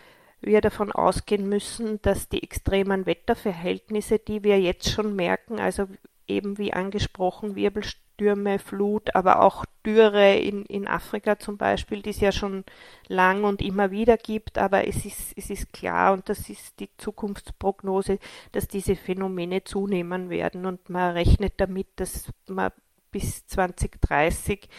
wir 0.42 0.62
davon 0.62 0.92
ausgehen 0.92 1.50
müssen, 1.50 2.01
dass 2.01 2.30
die 2.30 2.44
extremen 2.44 3.06
Wetterverhältnisse, 3.06 4.20
die 4.20 4.44
wir 4.44 4.60
jetzt 4.60 4.89
schon 4.89 5.16
merken, 5.16 5.60
also 5.60 5.88
eben 6.27 6.58
wie 6.58 6.74
angesprochen 6.74 7.56
Wirbelstürme, 7.56 8.60
Flut, 8.60 9.16
aber 9.16 9.42
auch 9.42 9.66
Dürre 9.86 10.36
in, 10.36 10.66
in 10.66 10.88
Afrika 10.88 11.39
zum 11.39 11.58
Beispiel, 11.58 12.01
die 12.01 12.10
es 12.10 12.20
ja 12.20 12.32
schon 12.32 12.66
lang 13.08 13.44
und 13.44 13.62
immer 13.62 13.89
wieder 13.89 14.18
gibt, 14.18 14.58
aber 14.58 14.88
es 14.88 15.06
ist, 15.06 15.34
es 15.36 15.50
ist 15.50 15.72
klar 15.74 16.13
und 16.13 16.30
das 16.30 16.50
ist 16.50 16.80
die 16.80 16.89
Zukunftsprognose, 16.98 18.20
dass 18.51 18.68
diese 18.68 18.96
Phänomene 18.96 19.63
zunehmen 19.63 20.30
werden 20.30 20.66
und 20.66 20.89
man 20.89 21.13
rechnet 21.13 21.54
damit, 21.58 21.88
dass 21.96 22.32
man 22.48 22.72
bis 23.17 23.47
2030 23.47 24.69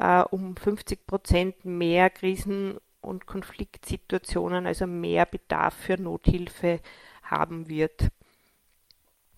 äh, 0.00 0.22
um 0.30 0.56
50 0.56 1.06
Prozent 1.06 1.64
mehr 1.66 2.08
Krisen 2.08 2.78
und 3.02 3.26
Konfliktsituationen 3.26 4.66
also 4.66 4.86
mehr 4.86 5.26
Bedarf 5.26 5.74
für 5.74 6.00
Nothilfe 6.00 6.80
haben 7.22 7.68
wird. 7.68 8.08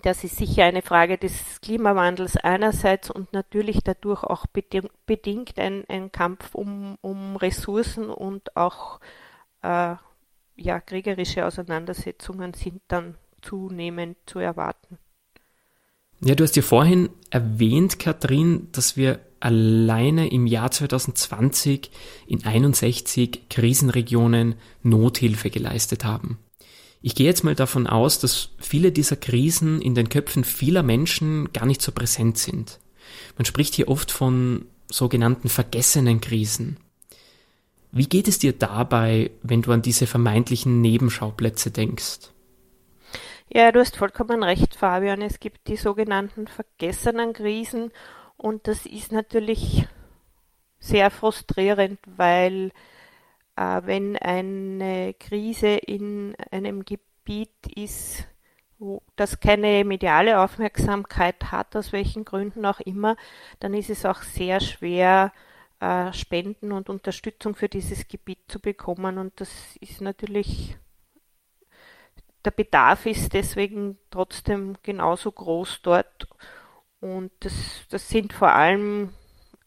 Das 0.03 0.23
ist 0.23 0.37
sicher 0.37 0.65
eine 0.65 0.83
Frage 0.83 1.19
des 1.19 1.61
Klimawandels 1.63 2.37
einerseits 2.37 3.11
und 3.11 3.33
natürlich 3.33 3.81
dadurch 3.83 4.23
auch 4.23 4.47
bedingt 4.47 5.59
ein, 5.59 5.85
ein 5.89 6.13
Kampf 6.13 6.55
um, 6.55 6.97
um 7.01 7.35
Ressourcen 7.37 8.09
und 8.09 8.57
auch 8.57 9.01
äh, 9.63 9.97
ja, 10.57 10.81
kriegerische 10.81 11.45
Auseinandersetzungen 11.45 12.55
sind 12.55 12.83
dann 12.87 13.17
zunehmend 13.43 14.17
zu 14.27 14.39
erwarten. 14.39 14.99
Ja, 16.21 16.35
du 16.35 16.45
hast 16.45 16.57
ja 16.57 16.63
vorhin 16.63 17.11
erwähnt, 17.31 17.99
Kathrin, 17.99 18.69
dass 18.73 18.97
wir 18.97 19.21
alleine 19.41 20.31
im 20.31 20.47
Jahr 20.47 20.71
2020 20.71 21.91
in 22.27 22.45
61 22.45 23.49
Krisenregionen 23.51 24.55
Nothilfe 24.83 25.51
geleistet 25.51 26.05
haben. 26.05 26.39
Ich 27.03 27.15
gehe 27.15 27.27
jetzt 27.27 27.45
mal 27.45 27.55
davon 27.55 27.87
aus, 27.87 28.19
dass 28.19 28.49
viele 28.59 28.91
dieser 28.91 29.17
Krisen 29.17 29.83
in 29.83 29.95
den 29.95 30.09
Köpfen 30.09 30.45
vieler 30.45 30.83
Menschen 30.83 31.53
gar 31.53 31.67
nicht 31.67 31.83
so 31.83 31.93
präsent 31.93 32.39
sind. 32.39 32.81
Man 33.37 33.45
spricht 33.45 33.75
hier 33.75 33.89
oft 33.89 34.11
von 34.11 34.65
sogenannten 34.91 35.51
vergessenen 35.51 36.23
Krisen. 36.23 36.79
Wie 37.93 38.07
geht 38.07 38.27
es 38.27 38.39
dir 38.39 38.55
dabei, 38.55 39.31
wenn 39.43 39.61
du 39.61 39.73
an 39.73 39.83
diese 39.83 40.07
vermeintlichen 40.07 40.81
Nebenschauplätze 40.81 41.71
denkst? 41.71 42.31
Ja, 43.49 43.71
du 43.73 43.81
hast 43.81 43.97
vollkommen 43.97 44.43
recht, 44.43 44.75
Fabian. 44.75 45.23
Es 45.23 45.39
gibt 45.39 45.69
die 45.69 45.77
sogenannten 45.77 46.47
vergessenen 46.47 47.33
Krisen 47.33 47.93
und 48.37 48.67
das 48.69 48.87
ist 48.87 49.13
natürlich 49.13 49.87
sehr 50.81 51.11
frustrierend, 51.11 51.99
weil 52.07 52.73
äh, 53.57 53.83
wenn 53.85 54.17
eine 54.17 55.15
Krise 55.15 55.77
in 55.77 56.37
einem 56.51 56.85
Gebiet 56.85 57.51
ist, 57.75 58.27
wo 58.79 59.03
das 59.17 59.41
keine 59.41 59.85
mediale 59.85 60.41
Aufmerksamkeit 60.41 61.53
hat, 61.53 61.77
aus 61.77 61.93
welchen 61.93 62.25
Gründen 62.25 62.67
auch 62.67 62.81
immer, 62.81 63.17
dann 63.61 63.75
ist 63.75 63.91
es 63.91 64.05
auch 64.07 64.23
sehr 64.23 64.61
schwer, 64.61 65.33
äh, 65.81 66.13
Spenden 66.13 66.73
und 66.73 66.89
Unterstützung 66.91 67.55
für 67.55 67.69
dieses 67.69 68.09
Gebiet 68.09 68.41
zu 68.49 68.61
bekommen. 68.61 69.19
Und 69.19 69.41
das 69.41 69.77
ist 69.81 70.01
natürlich, 70.01 70.77
der 72.45 72.51
Bedarf 72.51 73.07
ist 73.07 73.33
deswegen 73.33 73.99
trotzdem 74.11 74.77
genauso 74.83 75.33
groß 75.33 75.81
dort. 75.83 76.27
Und 77.01 77.33
das, 77.41 77.87
das 77.91 78.09
sind 78.09 78.33
vor 78.33 78.53
allem 78.53 79.13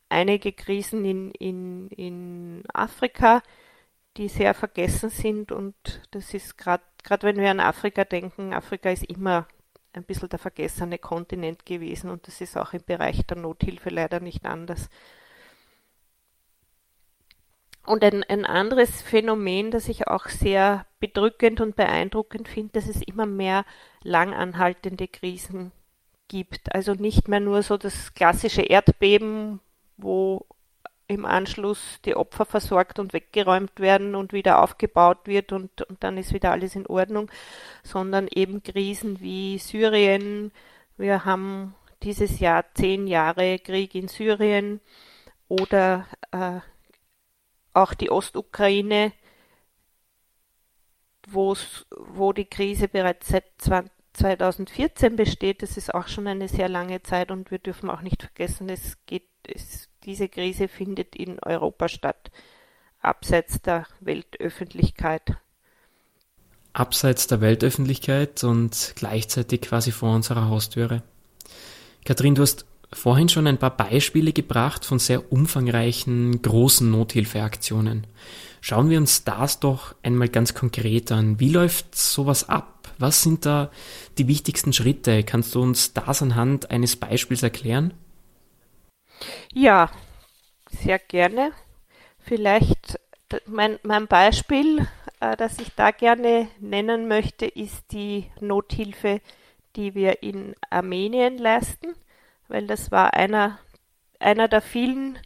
einige 0.09 0.53
Krisen 0.53 1.05
in, 1.05 1.31
in, 1.31 1.89
in 1.89 2.63
Afrika, 2.73 3.41
die 4.17 4.27
sehr 4.27 4.53
vergessen 4.53 5.09
sind. 5.09 5.51
Und 5.51 5.75
das 6.11 6.33
ist 6.33 6.57
gerade, 6.57 6.83
gerade 7.03 7.27
wenn 7.27 7.37
wir 7.37 7.51
an 7.51 7.59
Afrika 7.59 8.05
denken, 8.05 8.53
Afrika 8.53 8.89
ist 8.89 9.03
immer 9.05 9.47
ein 9.93 10.03
bisschen 10.03 10.29
der 10.29 10.39
vergessene 10.39 10.99
Kontinent 10.99 11.65
gewesen 11.65 12.09
und 12.09 12.27
das 12.27 12.39
ist 12.39 12.55
auch 12.57 12.73
im 12.73 12.83
Bereich 12.83 13.25
der 13.25 13.37
Nothilfe 13.37 13.89
leider 13.89 14.19
nicht 14.19 14.45
anders. 14.45 14.89
Und 17.87 18.03
ein, 18.03 18.25
ein 18.25 18.45
anderes 18.45 19.01
Phänomen, 19.01 19.71
das 19.71 19.87
ich 19.87 20.07
auch 20.07 20.27
sehr 20.27 20.85
bedrückend 20.99 21.61
und 21.61 21.77
beeindruckend 21.77 22.49
finde, 22.49 22.73
dass 22.73 22.89
es 22.89 23.01
immer 23.01 23.25
mehr 23.25 23.63
langanhaltende 24.03 25.07
Krisen 25.07 25.71
gibt. 26.27 26.75
Also 26.75 26.95
nicht 26.95 27.29
mehr 27.29 27.39
nur 27.39 27.63
so 27.63 27.77
das 27.77 28.13
klassische 28.13 28.61
Erdbeben, 28.61 29.61
wo 29.95 30.45
im 31.07 31.23
Anschluss 31.25 31.99
die 32.03 32.17
Opfer 32.17 32.43
versorgt 32.43 32.99
und 32.99 33.13
weggeräumt 33.13 33.79
werden 33.79 34.15
und 34.15 34.33
wieder 34.33 34.61
aufgebaut 34.61 35.19
wird 35.23 35.53
und, 35.53 35.81
und 35.83 36.03
dann 36.03 36.17
ist 36.17 36.33
wieder 36.33 36.51
alles 36.51 36.75
in 36.75 36.87
Ordnung, 36.87 37.31
sondern 37.83 38.27
eben 38.27 38.63
Krisen 38.63 39.21
wie 39.21 39.59
Syrien. 39.59 40.51
Wir 40.97 41.23
haben 41.23 41.73
dieses 42.03 42.41
Jahr 42.41 42.65
zehn 42.73 43.07
Jahre 43.07 43.59
Krieg 43.59 43.95
in 43.95 44.09
Syrien 44.09 44.81
oder 45.47 46.05
äh, 46.33 46.59
auch 47.77 47.93
die 47.93 48.11
Ostukraine, 48.11 49.13
wo 51.27 52.33
die 52.33 52.45
Krise 52.45 52.87
bereits 52.87 53.27
seit 53.27 53.45
2014 54.13 55.15
besteht. 55.15 55.61
Das 55.61 55.77
ist 55.77 55.93
auch 55.93 56.07
schon 56.07 56.27
eine 56.27 56.47
sehr 56.47 56.69
lange 56.69 57.03
Zeit 57.03 57.31
und 57.31 57.51
wir 57.51 57.59
dürfen 57.59 57.89
auch 57.89 58.01
nicht 58.01 58.23
vergessen, 58.23 58.69
es 58.69 58.97
geht, 59.05 59.27
es, 59.43 59.89
diese 60.03 60.29
Krise 60.29 60.67
findet 60.67 61.15
in 61.15 61.39
Europa 61.39 61.87
statt, 61.87 62.31
abseits 62.99 63.61
der 63.61 63.85
Weltöffentlichkeit. 63.99 65.37
Abseits 66.73 67.27
der 67.27 67.41
Weltöffentlichkeit 67.41 68.43
und 68.43 68.93
gleichzeitig 68.95 69.61
quasi 69.61 69.91
vor 69.91 70.13
unserer 70.15 70.49
Haustüre. 70.49 71.03
Kathrin, 72.05 72.35
du 72.35 72.43
hast 72.43 72.65
vorhin 72.93 73.29
schon 73.29 73.47
ein 73.47 73.57
paar 73.57 73.75
Beispiele 73.75 74.33
gebracht 74.33 74.85
von 74.85 74.99
sehr 74.99 75.31
umfangreichen, 75.31 76.41
großen 76.41 76.89
Nothilfeaktionen. 76.89 78.07
Schauen 78.61 78.89
wir 78.89 78.97
uns 78.97 79.23
das 79.23 79.59
doch 79.59 79.95
einmal 80.03 80.29
ganz 80.29 80.53
konkret 80.53 81.11
an. 81.11 81.39
Wie 81.39 81.49
läuft 81.49 81.95
sowas 81.95 82.49
ab? 82.49 82.89
Was 82.97 83.21
sind 83.21 83.45
da 83.45 83.69
die 84.17 84.27
wichtigsten 84.27 84.73
Schritte? 84.73 85.23
Kannst 85.23 85.53
du 85.55 85.61
uns 85.61 85.93
das 85.93 86.21
anhand 86.21 86.71
eines 86.71 86.95
Beispiels 86.95 87.43
erklären? 87.43 87.93
Ja, 89.53 89.89
sehr 90.69 90.99
gerne. 90.99 91.51
Vielleicht 92.19 92.99
mein, 93.45 93.79
mein 93.83 94.07
Beispiel, 94.07 94.87
äh, 95.19 95.35
das 95.37 95.59
ich 95.59 95.73
da 95.75 95.91
gerne 95.91 96.47
nennen 96.59 97.07
möchte, 97.07 97.45
ist 97.45 97.91
die 97.91 98.25
Nothilfe, 98.39 99.21
die 99.75 99.95
wir 99.95 100.23
in 100.23 100.55
Armenien 100.69 101.37
leisten, 101.37 101.95
weil 102.47 102.67
das 102.67 102.91
war 102.91 103.13
einer, 103.13 103.59
einer 104.19 104.47
der 104.47 104.61
vielen 104.61 105.19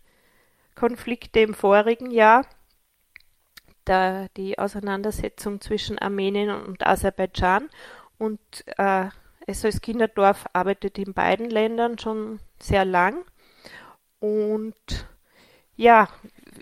Konflikte 0.76 1.42
im 1.42 1.54
vorigen 1.54 2.12
Jahr 2.12 2.46
der, 3.88 4.30
die 4.38 4.58
Auseinandersetzung 4.60 5.62
zwischen 5.62 6.00
Armenien 6.00 6.50
und 6.50 6.86
Aserbaidschan. 6.86 7.70
Und 8.18 8.40
äh, 8.78 9.10
SOS 9.52 9.82
Kinderdorf 9.82 10.46
arbeitet 10.54 10.98
in 10.98 11.14
beiden 11.14 11.50
Ländern 11.50 11.98
schon 11.98 12.40
sehr 12.60 12.86
lang. 12.86 13.26
Und 14.20 14.76
ja, 15.76 16.08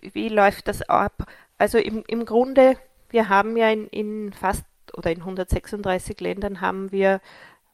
wie 0.02 0.30
läuft 0.30 0.68
das 0.68 0.82
ab? 0.84 1.28
Also 1.58 1.78
im, 1.78 2.04
im 2.08 2.26
Grunde, 2.26 2.78
wir 3.10 3.28
haben 3.28 3.58
ja 3.58 3.70
in, 3.70 3.88
in 3.88 4.34
fast 4.34 4.66
oder 4.94 5.12
in 5.12 5.20
136 5.20 6.20
Ländern 6.22 6.62
haben 6.62 6.92
wir 6.92 7.22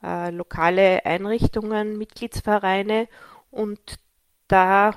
äh, 0.05 0.29
lokale 0.29 1.05
Einrichtungen, 1.05 1.97
Mitgliedsvereine 1.97 3.07
und 3.49 3.79
da 4.47 4.95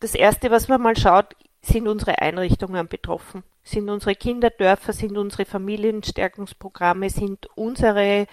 das 0.00 0.14
Erste, 0.16 0.50
was 0.50 0.66
man 0.66 0.82
mal 0.82 0.96
schaut, 0.96 1.36
sind 1.60 1.86
unsere 1.86 2.20
Einrichtungen 2.20 2.88
betroffen, 2.88 3.44
sind 3.62 3.88
unsere 3.88 4.16
Kinderdörfer, 4.16 4.92
sind 4.92 5.16
unsere 5.16 5.44
Familienstärkungsprogramme, 5.44 7.08
sind 7.08 7.46
unsere 7.54 8.26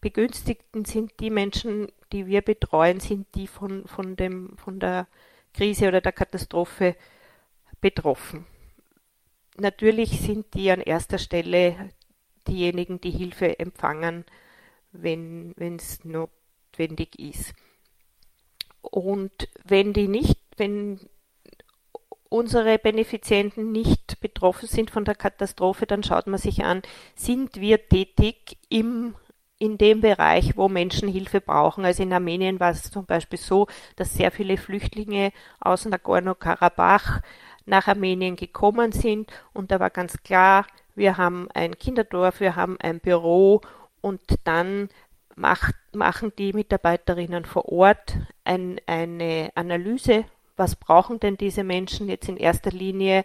Begünstigten, 0.00 0.84
sind 0.84 1.12
die 1.20 1.30
Menschen, 1.30 1.92
die 2.12 2.26
wir 2.26 2.42
betreuen, 2.42 2.98
sind 2.98 3.28
die 3.36 3.46
von, 3.46 3.86
von, 3.86 4.16
dem, 4.16 4.56
von 4.56 4.80
der 4.80 5.06
Krise 5.54 5.86
oder 5.86 6.00
der 6.00 6.12
Katastrophe 6.12 6.96
betroffen. 7.80 8.46
Natürlich 9.58 10.20
sind 10.20 10.54
die 10.54 10.72
an 10.72 10.80
erster 10.80 11.18
Stelle 11.18 11.90
diejenigen, 12.48 13.00
die 13.00 13.10
Hilfe 13.10 13.60
empfangen, 13.60 14.24
wenn 14.92 15.54
es 15.58 16.04
notwendig 16.04 17.18
ist. 17.18 17.54
Und 18.80 19.48
wenn 19.64 19.92
die 19.92 20.08
nicht, 20.08 20.38
wenn 20.56 21.00
unsere 22.28 22.78
Benefizienten 22.78 23.72
nicht 23.72 24.20
betroffen 24.20 24.66
sind 24.66 24.90
von 24.90 25.04
der 25.04 25.14
Katastrophe, 25.14 25.86
dann 25.86 26.02
schaut 26.02 26.26
man 26.26 26.38
sich 26.38 26.64
an, 26.64 26.82
sind 27.14 27.60
wir 27.60 27.88
tätig 27.88 28.58
im 28.68 29.14
in 29.58 29.78
dem 29.78 30.00
Bereich, 30.00 30.56
wo 30.56 30.68
Menschen 30.68 31.08
Hilfe 31.08 31.40
brauchen. 31.40 31.84
Also 31.84 32.02
in 32.02 32.12
Armenien 32.12 32.58
war 32.58 32.72
es 32.72 32.90
zum 32.90 33.06
Beispiel 33.06 33.38
so, 33.38 33.68
dass 33.94 34.12
sehr 34.12 34.32
viele 34.32 34.56
Flüchtlinge 34.56 35.30
aus 35.60 35.84
Nagorno-Karabach 35.84 37.20
nach 37.64 37.86
Armenien 37.86 38.34
gekommen 38.34 38.90
sind 38.90 39.30
und 39.52 39.70
da 39.70 39.78
war 39.78 39.90
ganz 39.90 40.20
klar, 40.24 40.66
wir 40.96 41.16
haben 41.16 41.48
ein 41.54 41.78
Kinderdorf, 41.78 42.40
wir 42.40 42.56
haben 42.56 42.76
ein 42.80 42.98
Büro 42.98 43.60
und 44.02 44.20
dann 44.44 44.90
macht, 45.34 45.74
machen 45.94 46.32
die 46.36 46.52
Mitarbeiterinnen 46.52 47.46
vor 47.46 47.72
Ort 47.72 48.18
ein, 48.44 48.78
eine 48.86 49.50
Analyse 49.54 50.26
was 50.56 50.76
brauchen 50.76 51.20
denn 51.20 51.36
diese 51.36 51.64
Menschen 51.64 52.08
jetzt 52.08 52.28
in 52.28 52.36
erster 52.36 52.70
Linie, 52.70 53.24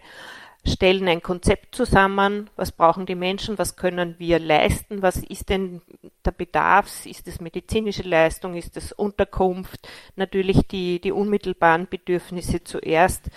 stellen 0.66 1.06
ein 1.08 1.22
Konzept 1.22 1.74
zusammen, 1.74 2.50
was 2.56 2.72
brauchen 2.72 3.06
die 3.06 3.14
Menschen, 3.14 3.58
was 3.58 3.76
können 3.76 4.16
wir 4.18 4.38
leisten, 4.38 5.02
was 5.02 5.18
ist 5.18 5.48
denn 5.48 5.80
der 6.24 6.32
Bedarf, 6.32 7.06
ist 7.06 7.28
es 7.28 7.40
medizinische 7.40 8.02
Leistung, 8.02 8.54
ist 8.54 8.76
es 8.76 8.92
Unterkunft, 8.92 9.88
natürlich 10.16 10.66
die, 10.66 11.00
die 11.00 11.12
unmittelbaren 11.12 11.86
Bedürfnisse 11.88 12.64
zuerst. 12.64 13.30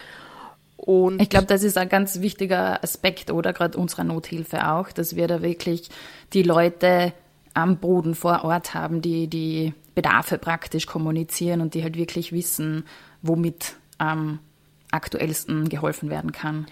Und 0.77 1.21
ich 1.21 1.29
glaube, 1.29 1.45
das 1.45 1.61
ist 1.61 1.77
ein 1.77 1.89
ganz 1.89 2.21
wichtiger 2.21 2.83
Aspekt 2.83 3.29
oder 3.29 3.53
gerade 3.53 3.77
unserer 3.77 4.03
Nothilfe 4.03 4.67
auch, 4.71 4.91
dass 4.91 5.15
wir 5.15 5.27
da 5.27 5.43
wirklich 5.43 5.89
die 6.33 6.41
Leute 6.41 7.13
am 7.53 7.77
Boden 7.77 8.15
vor 8.15 8.43
Ort 8.43 8.73
haben, 8.73 9.01
die 9.01 9.27
die 9.27 9.73
Bedarfe 9.95 10.37
praktisch 10.37 10.85
kommunizieren 10.85 11.61
und 11.61 11.73
die 11.73 11.83
halt 11.83 11.97
wirklich 11.97 12.31
wissen, 12.31 12.85
womit 13.21 13.75
am 13.97 14.39
aktuellsten 14.91 15.69
geholfen 15.69 16.09
werden 16.09 16.31
kann. 16.31 16.65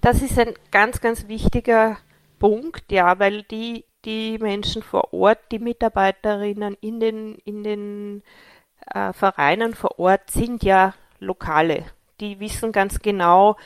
Das 0.00 0.22
ist 0.22 0.38
ein 0.38 0.54
ganz, 0.70 1.00
ganz 1.00 1.28
wichtiger 1.28 1.98
Punkt, 2.38 2.90
ja, 2.90 3.18
weil 3.18 3.44
die, 3.44 3.84
die 4.04 4.38
Menschen 4.38 4.82
vor 4.82 5.14
Ort, 5.14 5.38
die 5.52 5.58
Mitarbeiterinnen 5.58 6.76
in 6.80 6.98
den, 6.98 7.36
in 7.44 7.62
den 7.62 8.22
äh, 8.92 9.12
Vereinen 9.12 9.74
vor 9.74 9.98
Ort 9.98 10.30
sind 10.30 10.64
ja 10.64 10.94
Lokale. 11.20 11.84
Die 12.20 12.40
wissen 12.40 12.72
ganz 12.72 12.98
genau, 12.98 13.56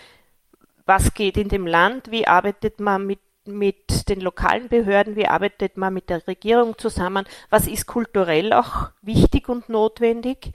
was 0.85 1.15
geht 1.15 1.37
in 1.37 1.49
dem 1.49 1.67
Land, 1.67 2.11
wie 2.11 2.27
arbeitet 2.27 2.81
man 2.81 3.07
mit, 3.07 3.19
mit 3.47 4.09
den 4.09 4.21
lokalen 4.21 4.69
Behörden, 4.69 5.17
wie 5.17 5.27
arbeitet 5.27 5.77
man 5.77 5.95
mit 5.95 6.11
der 6.11 6.27
Regierung 6.27 6.79
zusammen, 6.79 7.27
was 7.51 7.67
ist 7.67 7.87
kulturell 7.87 8.53
auch 8.53 8.91
wichtig 9.03 9.49
und 9.49 9.69
notwendig. 9.69 10.53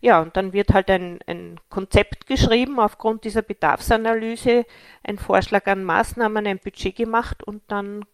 Ja, 0.00 0.20
und 0.20 0.36
dann 0.36 0.52
wird 0.52 0.72
halt 0.72 0.90
ein, 0.90 1.20
ein 1.26 1.60
Konzept 1.68 2.26
geschrieben 2.26 2.80
aufgrund 2.80 3.24
dieser 3.24 3.42
Bedarfsanalyse, 3.42 4.66
ein 5.04 5.18
Vorschlag 5.18 5.66
an 5.66 5.84
Maßnahmen, 5.84 6.46
ein 6.46 6.58
Budget 6.58 6.96
gemacht 6.96 7.44
und 7.44 7.62
dann 7.68 8.04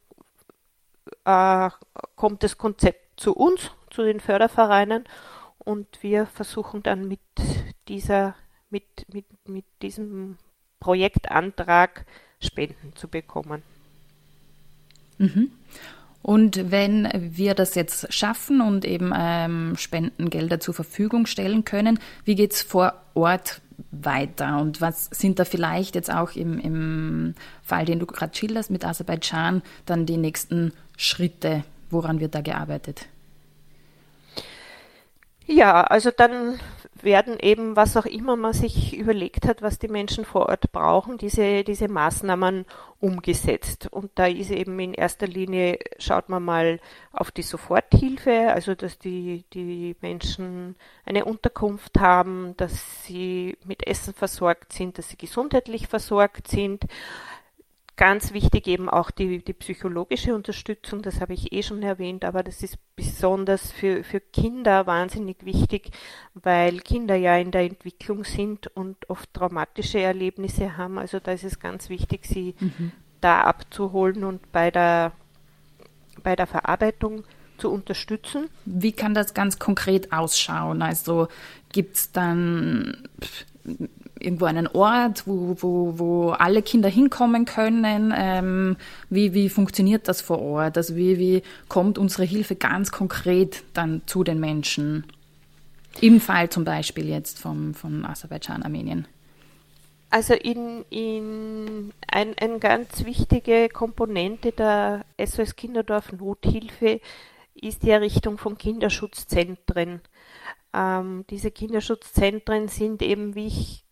äh, 1.25 1.71
kommt 2.14 2.42
das 2.42 2.59
Konzept 2.59 3.21
zu 3.21 3.35
uns, 3.35 3.71
zu 3.90 4.03
den 4.03 4.21
Fördervereinen 4.21 5.05
und 5.59 6.03
wir 6.03 6.27
versuchen 6.27 6.83
dann 6.83 7.09
mit 7.09 7.21
dieser, 7.88 8.35
mit, 8.71 8.85
mit, 9.12 9.27
mit 9.47 9.64
diesem 9.81 10.37
Projektantrag 10.81 12.05
Spenden 12.40 12.94
zu 12.94 13.09
bekommen. 13.09 13.62
Mhm. 15.19 15.51
Und 16.23 16.71
wenn 16.71 17.09
wir 17.15 17.55
das 17.55 17.75
jetzt 17.75 18.13
schaffen 18.13 18.61
und 18.61 18.85
eben 18.85 19.13
ähm, 19.17 19.75
Spendengelder 19.77 20.61
zur 20.61 20.75
Verfügung 20.75 21.27
stellen 21.27 21.65
können, 21.65 21.99
wie 22.25 22.35
geht 22.35 22.53
es 22.53 22.63
vor 22.63 22.95
Ort 23.15 23.61
weiter? 23.93 24.61
Und 24.61 24.81
was 24.81 25.07
sind 25.07 25.39
da 25.39 25.45
vielleicht 25.45 25.95
jetzt 25.95 26.13
auch 26.13 26.33
im, 26.33 26.59
im 26.59 27.35
Fall, 27.63 27.85
den 27.85 28.01
du 28.01 28.07
gerade 28.07 28.37
schilderst 28.37 28.71
mit 28.71 28.85
Aserbaidschan, 28.85 29.63
dann 29.87 30.07
die 30.07 30.17
nächsten 30.17 30.73
Schritte? 30.97 31.65
Woran 31.91 32.21
wird 32.21 32.35
da 32.35 32.43
gearbeitet? 32.43 33.07
Ja, 35.47 35.83
also 35.85 36.11
dann 36.15 36.61
werden 37.03 37.39
eben, 37.41 37.77
was 37.77 37.97
auch 37.97 38.07
immer 38.07 38.37
man 38.37 38.53
sich 38.53 38.97
überlegt 38.97 39.47
hat, 39.47 39.63
was 39.63 39.79
die 39.79 39.89
Menschen 39.89 40.25
vor 40.25 40.49
Ort 40.49 40.73
brauchen, 40.73 41.19
diese, 41.19 41.65
diese 41.65 41.89
Maßnahmen 41.89 42.65
umgesetzt. 43.01 43.89
Und 43.91 44.11
da 44.17 44.27
ist 44.27 44.51
eben 44.51 44.79
in 44.81 44.95
erster 44.95 45.27
Linie, 45.27 45.79
schaut 45.99 46.29
man 46.29 46.45
mal 46.45 46.81
auf 47.13 47.31
die 47.31 47.43
Soforthilfe, 47.43 48.53
also 48.53 48.75
dass 48.75 48.99
die, 48.99 49.45
die 49.53 49.97
Menschen 50.01 50.77
eine 51.05 51.25
Unterkunft 51.25 51.99
haben, 52.01 52.55
dass 52.57 53.05
sie 53.05 53.57
mit 53.65 53.87
Essen 53.87 54.15
versorgt 54.15 54.73
sind, 54.73 54.99
dass 54.99 55.09
sie 55.09 55.17
gesundheitlich 55.17 55.87
versorgt 55.89 56.49
sind. 56.49 56.85
Ganz 57.99 58.33
wichtig 58.33 58.69
eben 58.69 58.89
auch 58.89 59.11
die, 59.11 59.45
die 59.45 59.53
psychologische 59.53 60.33
Unterstützung, 60.33 61.03
das 61.03 61.21
habe 61.21 61.35
ich 61.35 61.53
eh 61.53 61.65
schon 61.65 61.83
erwähnt, 61.83 62.25
aber 62.25 62.45
das 62.45 62.63
ist 62.63 62.79
besonders 62.95 63.73
für, 63.73 64.05
für 64.05 64.21
Kinder 64.21 64.87
wahnsinnig 64.87 65.45
wichtig, 65.45 65.91
weil 66.35 66.79
Kinder 66.79 67.17
ja 67.17 67.37
in 67.37 67.51
der 67.51 67.63
Entwicklung 67.63 68.23
sind 68.23 68.69
und 68.69 69.11
oft 69.11 69.35
traumatische 69.35 69.99
Erlebnisse 69.99 70.77
haben. 70.77 70.97
Also 70.97 71.19
da 71.19 71.33
ist 71.33 71.43
es 71.43 71.59
ganz 71.59 71.89
wichtig, 71.89 72.25
sie 72.25 72.55
mhm. 72.61 72.93
da 73.21 73.41
abzuholen 73.41 74.23
und 74.23 74.53
bei 74.53 74.71
der, 74.71 75.11
bei 76.23 76.37
der 76.37 76.47
Verarbeitung 76.47 77.25
zu 77.57 77.69
unterstützen. 77.69 78.49
Wie 78.65 78.93
kann 78.93 79.13
das 79.13 79.35
ganz 79.35 79.59
konkret 79.59 80.13
ausschauen? 80.13 80.83
Also 80.83 81.27
gibt 81.73 81.97
es 81.97 82.13
dann 82.13 83.09
irgendwo 84.21 84.47
einen 84.47 84.67
Ort, 84.67 85.27
wo, 85.27 85.57
wo, 85.59 85.99
wo 85.99 86.31
alle 86.31 86.63
Kinder 86.63 86.89
hinkommen 86.89 87.45
können? 87.45 88.13
Ähm, 88.17 88.77
wie, 89.11 89.35
wie 89.35 89.49
funktioniert 89.49 90.09
das 90.09 90.21
vor 90.21 90.41
Ort? 90.41 90.77
Also 90.77 90.97
wie, 90.97 91.19
wie 91.19 91.43
kommt 91.69 91.99
unsere 91.99 92.25
Hilfe 92.25 92.57
ganz 92.57 92.93
konkret 92.93 93.65
dann 93.75 94.03
zu 94.07 94.25
den 94.25 94.41
Menschen? 94.41 95.05
Im 96.01 96.21
Fall 96.21 96.49
zum 96.51 96.65
Beispiel 96.65 97.09
jetzt 97.09 97.39
vom, 97.39 97.75
von 97.75 98.05
Aserbaidschan, 98.05 98.63
Armenien. 98.63 99.07
Also 100.11 100.35
in, 100.35 100.85
in 100.89 101.93
ein, 102.11 102.35
eine 102.39 102.59
ganz 102.59 103.05
wichtige 103.05 103.69
Komponente 103.69 104.53
der 104.53 105.05
SOS 105.23 105.55
Kinderdorf 105.55 106.13
Nothilfe 106.13 107.01
ist 107.55 107.83
die 107.83 107.91
Errichtung 107.91 108.39
von 108.39 108.57
Kinderschutzzentren. 108.57 110.01
Ähm, 110.73 111.25
diese 111.29 111.51
Kinderschutzzentren 111.51 112.69
sind 112.69 113.03
eben, 113.03 113.35
wie 113.35 113.49
ich 113.49 113.85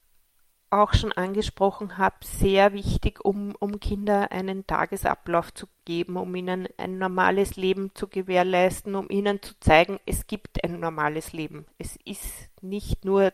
auch 0.71 0.95
schon 0.95 1.13
angesprochen 1.13 1.97
habe, 1.99 2.17
sehr 2.25 2.73
wichtig, 2.73 3.25
um, 3.25 3.55
um 3.59 3.79
Kinder 3.81 4.33
einen 4.33 4.67
Tagesablauf 4.67 5.55
zu 5.55 5.67
geben, 5.85 6.17
um 6.17 6.35
ihnen 6.35 6.69
ein 6.77 6.99
normales 6.99 7.57
Leben 7.57 7.95
zu 7.95 8.09
gewährleisten, 8.09 8.95
um 8.95 9.09
ihnen 9.09 9.41
zu 9.43 9.59
zeigen, 9.61 10.01
es 10.07 10.27
gibt 10.27 10.63
ein 10.65 10.81
normales 10.81 11.33
Leben. 11.33 11.67
Es 11.79 11.97
ist 12.05 12.51
nicht 12.61 13.05
nur 13.05 13.33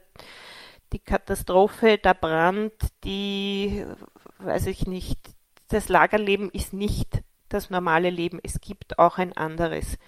die 0.93 0.99
Katastrophe, 0.99 1.99
der 1.99 2.15
Brand, 2.15 2.73
die, 3.05 3.85
weiß 4.39 4.67
ich 4.67 4.87
nicht, 4.87 5.19
das 5.69 5.89
Lagerleben 5.89 6.51
ist 6.51 6.75
nicht 6.75 7.23
das 7.49 7.71
normale 7.71 8.11
Leben. 8.11 8.41
Es 8.43 8.61
gibt 8.61 8.99
auch 8.99 9.19
ein 9.19 9.35
anderes. 9.35 9.99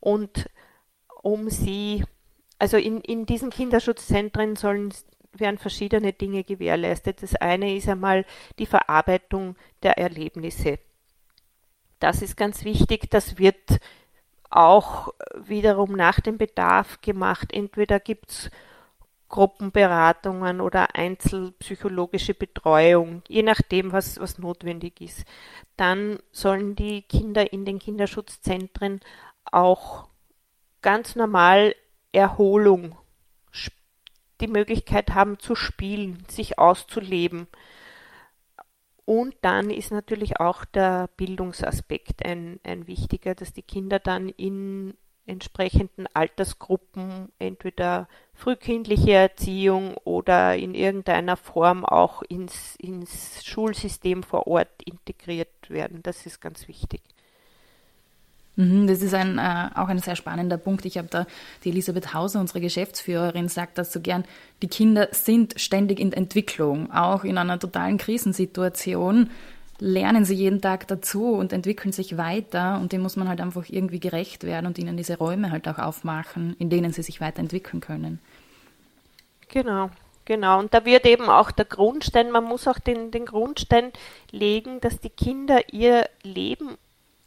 Und 0.00 0.50
um 1.22 1.50
sie, 1.50 2.04
also 2.58 2.76
in, 2.76 3.00
in 3.00 3.26
diesen 3.26 3.50
Kinderschutzzentren 3.50 4.56
sollen 4.56 4.92
werden 5.32 5.58
verschiedene 5.58 6.12
Dinge 6.12 6.44
gewährleistet. 6.44 7.22
Das 7.22 7.34
eine 7.36 7.74
ist 7.74 7.88
einmal 7.88 8.24
die 8.58 8.66
Verarbeitung 8.66 9.56
der 9.82 9.98
Erlebnisse. 9.98 10.78
Das 12.00 12.22
ist 12.22 12.36
ganz 12.36 12.64
wichtig. 12.64 13.10
Das 13.10 13.38
wird 13.38 13.80
auch 14.50 15.12
wiederum 15.34 15.92
nach 15.92 16.20
dem 16.20 16.38
Bedarf 16.38 17.00
gemacht. 17.00 17.52
Entweder 17.52 18.00
gibt 18.00 18.30
es 18.30 18.50
Gruppenberatungen 19.28 20.60
oder 20.60 20.94
einzelpsychologische 20.94 22.32
Betreuung, 22.32 23.22
je 23.28 23.42
nachdem, 23.42 23.92
was, 23.92 24.18
was 24.18 24.38
notwendig 24.38 25.00
ist. 25.00 25.24
Dann 25.76 26.18
sollen 26.32 26.76
die 26.76 27.02
Kinder 27.02 27.52
in 27.52 27.66
den 27.66 27.78
Kinderschutzzentren 27.78 29.00
auch 29.44 30.08
ganz 30.80 31.14
normal 31.14 31.74
Erholung, 32.12 32.96
die 34.40 34.48
Möglichkeit 34.48 35.14
haben 35.14 35.38
zu 35.38 35.54
spielen, 35.54 36.24
sich 36.28 36.58
auszuleben. 36.58 37.48
Und 39.04 39.34
dann 39.40 39.70
ist 39.70 39.90
natürlich 39.90 40.38
auch 40.38 40.64
der 40.66 41.08
Bildungsaspekt 41.16 42.24
ein, 42.24 42.60
ein 42.62 42.86
wichtiger, 42.86 43.34
dass 43.34 43.52
die 43.52 43.62
Kinder 43.62 43.98
dann 43.98 44.28
in 44.28 44.94
entsprechenden 45.28 46.06
Altersgruppen 46.14 47.30
entweder 47.38 48.08
frühkindliche 48.34 49.12
Erziehung 49.12 49.96
oder 50.04 50.56
in 50.56 50.74
irgendeiner 50.74 51.36
Form 51.36 51.84
auch 51.84 52.22
ins, 52.22 52.76
ins 52.76 53.44
Schulsystem 53.44 54.22
vor 54.22 54.46
Ort 54.46 54.82
integriert 54.84 55.68
werden. 55.68 56.02
Das 56.02 56.26
ist 56.26 56.40
ganz 56.40 56.66
wichtig. 56.68 57.02
Mhm, 58.58 58.88
das 58.88 59.02
ist 59.02 59.14
ein, 59.14 59.38
äh, 59.38 59.70
auch 59.76 59.86
ein 59.86 60.00
sehr 60.00 60.16
spannender 60.16 60.56
Punkt. 60.56 60.84
Ich 60.84 60.98
habe 60.98 61.06
da 61.08 61.26
die 61.62 61.70
Elisabeth 61.70 62.12
Hauser, 62.12 62.40
unsere 62.40 62.60
Geschäftsführerin, 62.60 63.48
sagt 63.48 63.78
das 63.78 63.92
so 63.92 64.00
gern. 64.00 64.24
Die 64.62 64.66
Kinder 64.66 65.06
sind 65.12 65.60
ständig 65.60 66.00
in 66.00 66.12
Entwicklung, 66.12 66.90
auch 66.90 67.22
in 67.22 67.38
einer 67.38 67.60
totalen 67.60 67.98
Krisensituation 67.98 69.30
lernen 69.78 70.24
sie 70.24 70.34
jeden 70.34 70.60
Tag 70.60 70.88
dazu 70.88 71.34
und 71.34 71.52
entwickeln 71.52 71.92
sich 71.92 72.16
weiter 72.16 72.80
und 72.80 72.90
dem 72.90 73.00
muss 73.00 73.14
man 73.14 73.28
halt 73.28 73.40
einfach 73.40 73.66
irgendwie 73.68 74.00
gerecht 74.00 74.42
werden 74.42 74.66
und 74.66 74.76
ihnen 74.76 74.96
diese 74.96 75.18
Räume 75.18 75.52
halt 75.52 75.68
auch 75.68 75.78
aufmachen, 75.78 76.56
in 76.58 76.68
denen 76.68 76.92
sie 76.92 77.04
sich 77.04 77.20
weiterentwickeln 77.20 77.80
können. 77.80 78.18
Genau, 79.46 79.90
genau. 80.24 80.58
Und 80.58 80.74
da 80.74 80.84
wird 80.84 81.06
eben 81.06 81.28
auch 81.28 81.52
der 81.52 81.64
Grundstein, 81.64 82.32
man 82.32 82.42
muss 82.42 82.66
auch 82.66 82.80
den, 82.80 83.12
den 83.12 83.24
Grundstein 83.24 83.92
legen, 84.32 84.80
dass 84.80 84.98
die 84.98 85.10
Kinder 85.10 85.72
ihr 85.72 86.08
Leben 86.24 86.76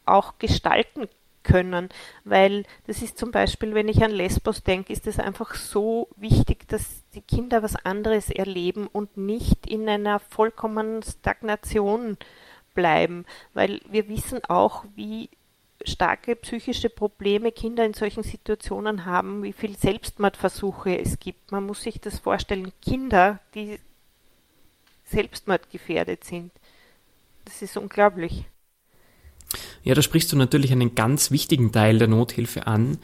auch 0.06 0.34
gestalten 0.38 1.08
können, 1.44 1.90
weil 2.24 2.64
das 2.88 3.02
ist 3.02 3.18
zum 3.18 3.32
Beispiel, 3.32 3.74
wenn 3.74 3.88
ich 3.88 4.04
an 4.04 4.12
Lesbos 4.12 4.64
denke, 4.64 4.94
ist 4.94 5.08
es 5.08 5.20
einfach 5.20 5.56
so 5.56 6.08
wichtig, 6.16 6.68
dass 6.68 7.04
die 7.14 7.22
Kinder 7.22 7.64
was 7.64 7.76
anderes 7.76 8.30
erleben 8.30 8.88
und 8.88 9.18
nicht 9.18 9.68
in 9.68 9.88
einer 9.90 10.20
vollkommenen 10.20 11.04
Stagnation 11.04 12.18
bleiben, 12.74 13.26
weil 13.54 13.82
wir 13.90 14.08
wissen 14.08 14.44
auch, 14.46 14.86
wie 14.96 15.30
starke 15.86 16.36
psychische 16.36 16.90
Probleme 16.90 17.52
Kinder 17.52 17.86
in 17.86 17.94
solchen 17.94 18.24
Situationen 18.24 19.06
haben, 19.06 19.44
wie 19.44 19.54
viel 19.54 19.76
Selbstmordversuche 19.78 20.98
es 20.98 21.20
gibt. 21.20 21.52
Man 21.52 21.66
muss 21.66 21.82
sich 21.82 22.00
das 22.00 22.20
vorstellen, 22.20 22.72
Kinder, 22.82 23.40
die 23.56 23.80
selbstmordgefährdet 25.06 26.24
sind. 26.24 26.52
Das 27.46 27.62
ist 27.62 27.78
unglaublich. 27.78 28.46
Ja, 29.84 29.96
da 29.96 30.02
sprichst 30.02 30.32
du 30.32 30.38
natürlich 30.38 30.72
einen 30.72 30.96
ganz 30.96 31.32
wichtigen 31.32 31.72
Teil 31.72 31.98
der 31.98 32.08
Nothilfe 32.08 32.68
an, 32.68 32.98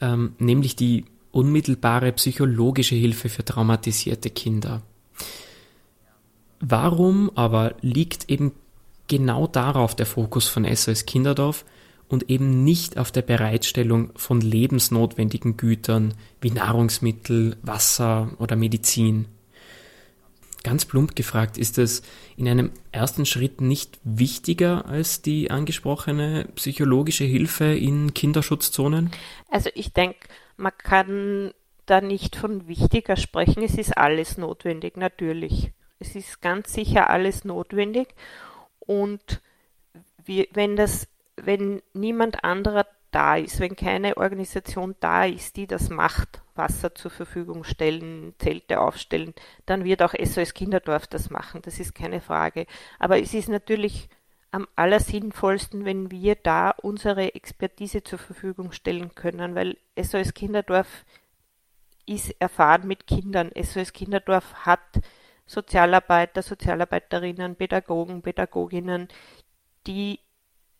ähm, 0.00 0.34
nämlich 0.38 0.76
die 0.76 1.04
unmittelbare 1.32 2.12
psychologische 2.12 2.94
Hilfe 2.94 3.28
für 3.28 3.44
traumatisierte 3.44 4.30
Kinder. 4.30 4.82
Warum 6.60 7.30
aber 7.36 7.74
liegt 7.80 8.30
eben 8.30 8.52
genau 9.08 9.46
darauf 9.46 9.94
der 9.94 10.06
Fokus 10.06 10.46
von 10.46 10.64
SOS 10.64 11.06
Kinderdorf 11.06 11.64
und 12.08 12.28
eben 12.28 12.64
nicht 12.64 12.98
auf 12.98 13.10
der 13.12 13.22
Bereitstellung 13.22 14.10
von 14.16 14.40
lebensnotwendigen 14.40 15.56
Gütern 15.56 16.14
wie 16.40 16.50
Nahrungsmittel, 16.50 17.56
Wasser 17.62 18.30
oder 18.38 18.56
Medizin? 18.56 19.26
Ganz 20.62 20.84
plump 20.84 21.16
gefragt, 21.16 21.56
ist 21.56 21.78
es 21.78 22.02
in 22.36 22.46
einem 22.46 22.70
ersten 22.92 23.24
Schritt 23.24 23.62
nicht 23.62 23.98
wichtiger 24.04 24.84
als 24.86 25.22
die 25.22 25.50
angesprochene 25.50 26.48
psychologische 26.54 27.24
Hilfe 27.24 27.64
in 27.64 28.12
Kinderschutzzonen? 28.12 29.10
Also 29.50 29.70
ich 29.74 29.94
denke, 29.94 30.28
man 30.58 30.72
kann 30.76 31.52
da 31.86 32.00
nicht 32.00 32.36
von 32.36 32.68
wichtiger 32.68 33.16
sprechen. 33.16 33.62
Es 33.62 33.74
ist 33.74 33.96
alles 33.96 34.36
notwendig, 34.36 34.96
natürlich. 34.96 35.72
Es 35.98 36.14
ist 36.14 36.40
ganz 36.40 36.72
sicher 36.72 37.10
alles 37.10 37.44
notwendig. 37.44 38.08
Und 38.80 39.40
wie, 40.24 40.48
wenn 40.52 40.76
das, 40.76 41.08
wenn 41.36 41.82
niemand 41.94 42.44
anderer 42.44 42.86
da 43.10 43.36
ist, 43.36 43.60
wenn 43.60 43.76
keine 43.76 44.16
Organisation 44.16 44.94
da 45.00 45.24
ist, 45.24 45.56
die 45.56 45.66
das 45.66 45.88
macht, 45.88 46.42
Wasser 46.60 46.94
zur 46.94 47.10
Verfügung 47.10 47.64
stellen, 47.64 48.34
Zelte 48.38 48.80
aufstellen, 48.80 49.34
dann 49.66 49.84
wird 49.84 50.02
auch 50.02 50.14
SOS 50.14 50.52
Kinderdorf 50.54 51.06
das 51.06 51.30
machen, 51.30 51.62
das 51.62 51.80
ist 51.80 51.94
keine 51.94 52.20
Frage. 52.20 52.66
Aber 52.98 53.20
es 53.20 53.32
ist 53.32 53.48
natürlich 53.48 54.08
am 54.50 54.68
allersinnvollsten, 54.76 55.84
wenn 55.84 56.10
wir 56.10 56.34
da 56.34 56.70
unsere 56.70 57.34
Expertise 57.34 58.02
zur 58.02 58.18
Verfügung 58.18 58.72
stellen 58.72 59.14
können, 59.14 59.54
weil 59.54 59.76
SOS 60.00 60.34
Kinderdorf 60.34 61.04
ist 62.06 62.34
erfahren 62.40 62.86
mit 62.86 63.06
Kindern. 63.06 63.50
SOS 63.56 63.92
Kinderdorf 63.92 64.54
hat 64.66 65.00
Sozialarbeiter, 65.46 66.42
Sozialarbeiterinnen, 66.42 67.56
Pädagogen, 67.56 68.22
Pädagoginnen, 68.22 69.08
die 69.86 70.20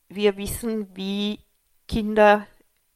wir 0.08 0.36
wissen, 0.36 0.94
wie 0.96 1.40
Kinder 1.88 2.46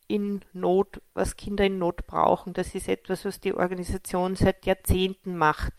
in 0.06 0.42
Not, 0.52 1.00
was 1.14 1.36
Kinder 1.36 1.64
in 1.64 1.78
Not 1.78 2.06
brauchen. 2.06 2.52
Das 2.52 2.74
ist 2.74 2.88
etwas, 2.88 3.24
was 3.24 3.40
die 3.40 3.54
Organisation 3.54 4.36
seit 4.36 4.66
Jahrzehnten 4.66 5.36
macht. 5.36 5.72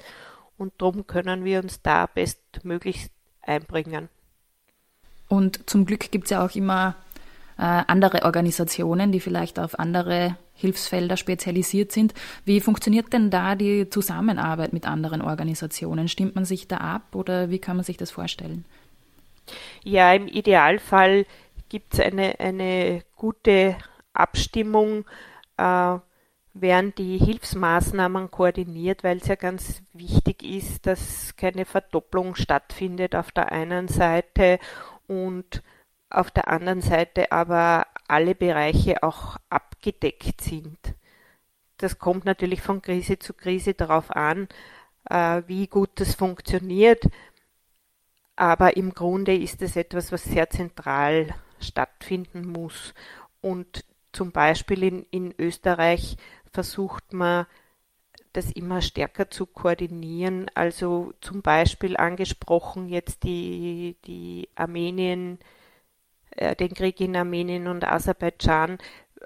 Und 0.57 0.73
darum 0.77 1.05
können 1.05 1.43
wir 1.43 1.59
uns 1.61 1.81
da 1.81 2.05
bestmöglichst 2.07 3.11
einbringen. 3.41 4.09
Und 5.27 5.69
zum 5.69 5.85
Glück 5.85 6.11
gibt 6.11 6.25
es 6.25 6.31
ja 6.31 6.45
auch 6.45 6.55
immer 6.55 6.95
äh, 7.57 7.61
andere 7.61 8.23
Organisationen, 8.23 9.11
die 9.11 9.19
vielleicht 9.19 9.59
auf 9.59 9.79
andere 9.79 10.37
Hilfsfelder 10.53 11.17
spezialisiert 11.17 11.91
sind. 11.91 12.13
Wie 12.45 12.61
funktioniert 12.61 13.11
denn 13.11 13.29
da 13.29 13.55
die 13.55 13.89
Zusammenarbeit 13.89 14.71
mit 14.71 14.87
anderen 14.87 15.21
Organisationen? 15.21 16.07
Stimmt 16.07 16.35
man 16.35 16.45
sich 16.45 16.67
da 16.67 16.77
ab 16.77 17.13
oder 17.13 17.49
wie 17.49 17.59
kann 17.59 17.75
man 17.75 17.83
sich 17.83 17.97
das 17.97 18.11
vorstellen? 18.11 18.65
Ja, 19.83 20.13
im 20.13 20.27
Idealfall 20.27 21.25
gibt 21.69 21.93
es 21.93 21.99
eine, 21.99 22.39
eine 22.39 23.01
gute 23.15 23.75
Abstimmung, 24.15 25.05
äh, 25.57 25.97
werden 26.55 26.95
die 26.95 27.17
Hilfsmaßnahmen 27.17 28.31
koordiniert, 28.31 29.03
weil 29.03 29.17
es 29.17 29.27
ja 29.27 29.35
ganz 29.35 29.83
wichtig 29.91 30.41
ist, 30.41 30.87
dass 30.87 31.35
keine 31.35 31.65
Verdopplung 31.65 32.35
stattfindet 32.35 33.13
auf 33.13 33.31
der 33.31 33.51
einen 33.51 33.89
Seite 33.89 34.59
und 35.07 35.61
auf 36.09 36.31
der 36.31 36.47
anderen 36.47 36.81
Seite 36.81 37.31
aber 37.33 37.87
alle 38.07 38.35
Bereiche 38.35 39.03
auch 39.03 39.35
abgedeckt 39.49 40.39
sind. 40.39 40.79
Das 41.77 41.99
kommt 41.99 42.23
natürlich 42.23 42.61
von 42.61 42.81
Krise 42.81 43.19
zu 43.19 43.33
Krise 43.33 43.73
darauf 43.73 44.11
an, 44.11 44.47
äh, 45.09 45.41
wie 45.47 45.67
gut 45.67 45.89
das 45.95 46.15
funktioniert. 46.15 47.03
Aber 48.37 48.77
im 48.77 48.93
Grunde 48.93 49.35
ist 49.35 49.61
es 49.61 49.75
etwas, 49.75 50.13
was 50.13 50.23
sehr 50.23 50.49
zentral 50.49 51.35
stattfinden 51.59 52.47
muss. 52.47 52.93
Und 53.41 53.83
zum 54.15 54.31
Beispiel 54.31 54.83
in, 54.83 55.05
in 55.11 55.35
Österreich 55.37 56.17
versucht 56.51 57.13
man, 57.13 57.45
das 58.33 58.51
immer 58.51 58.81
stärker 58.81 59.29
zu 59.29 59.45
koordinieren. 59.45 60.49
Also 60.55 61.13
zum 61.21 61.41
Beispiel 61.41 61.97
angesprochen 61.97 62.89
jetzt 62.89 63.23
die, 63.23 63.97
die 64.05 64.49
Armenien, 64.55 65.39
äh, 66.31 66.55
den 66.55 66.73
Krieg 66.73 66.99
in 66.99 67.15
Armenien 67.15 67.67
und 67.67 67.85
Aserbaidschan. 67.85 68.77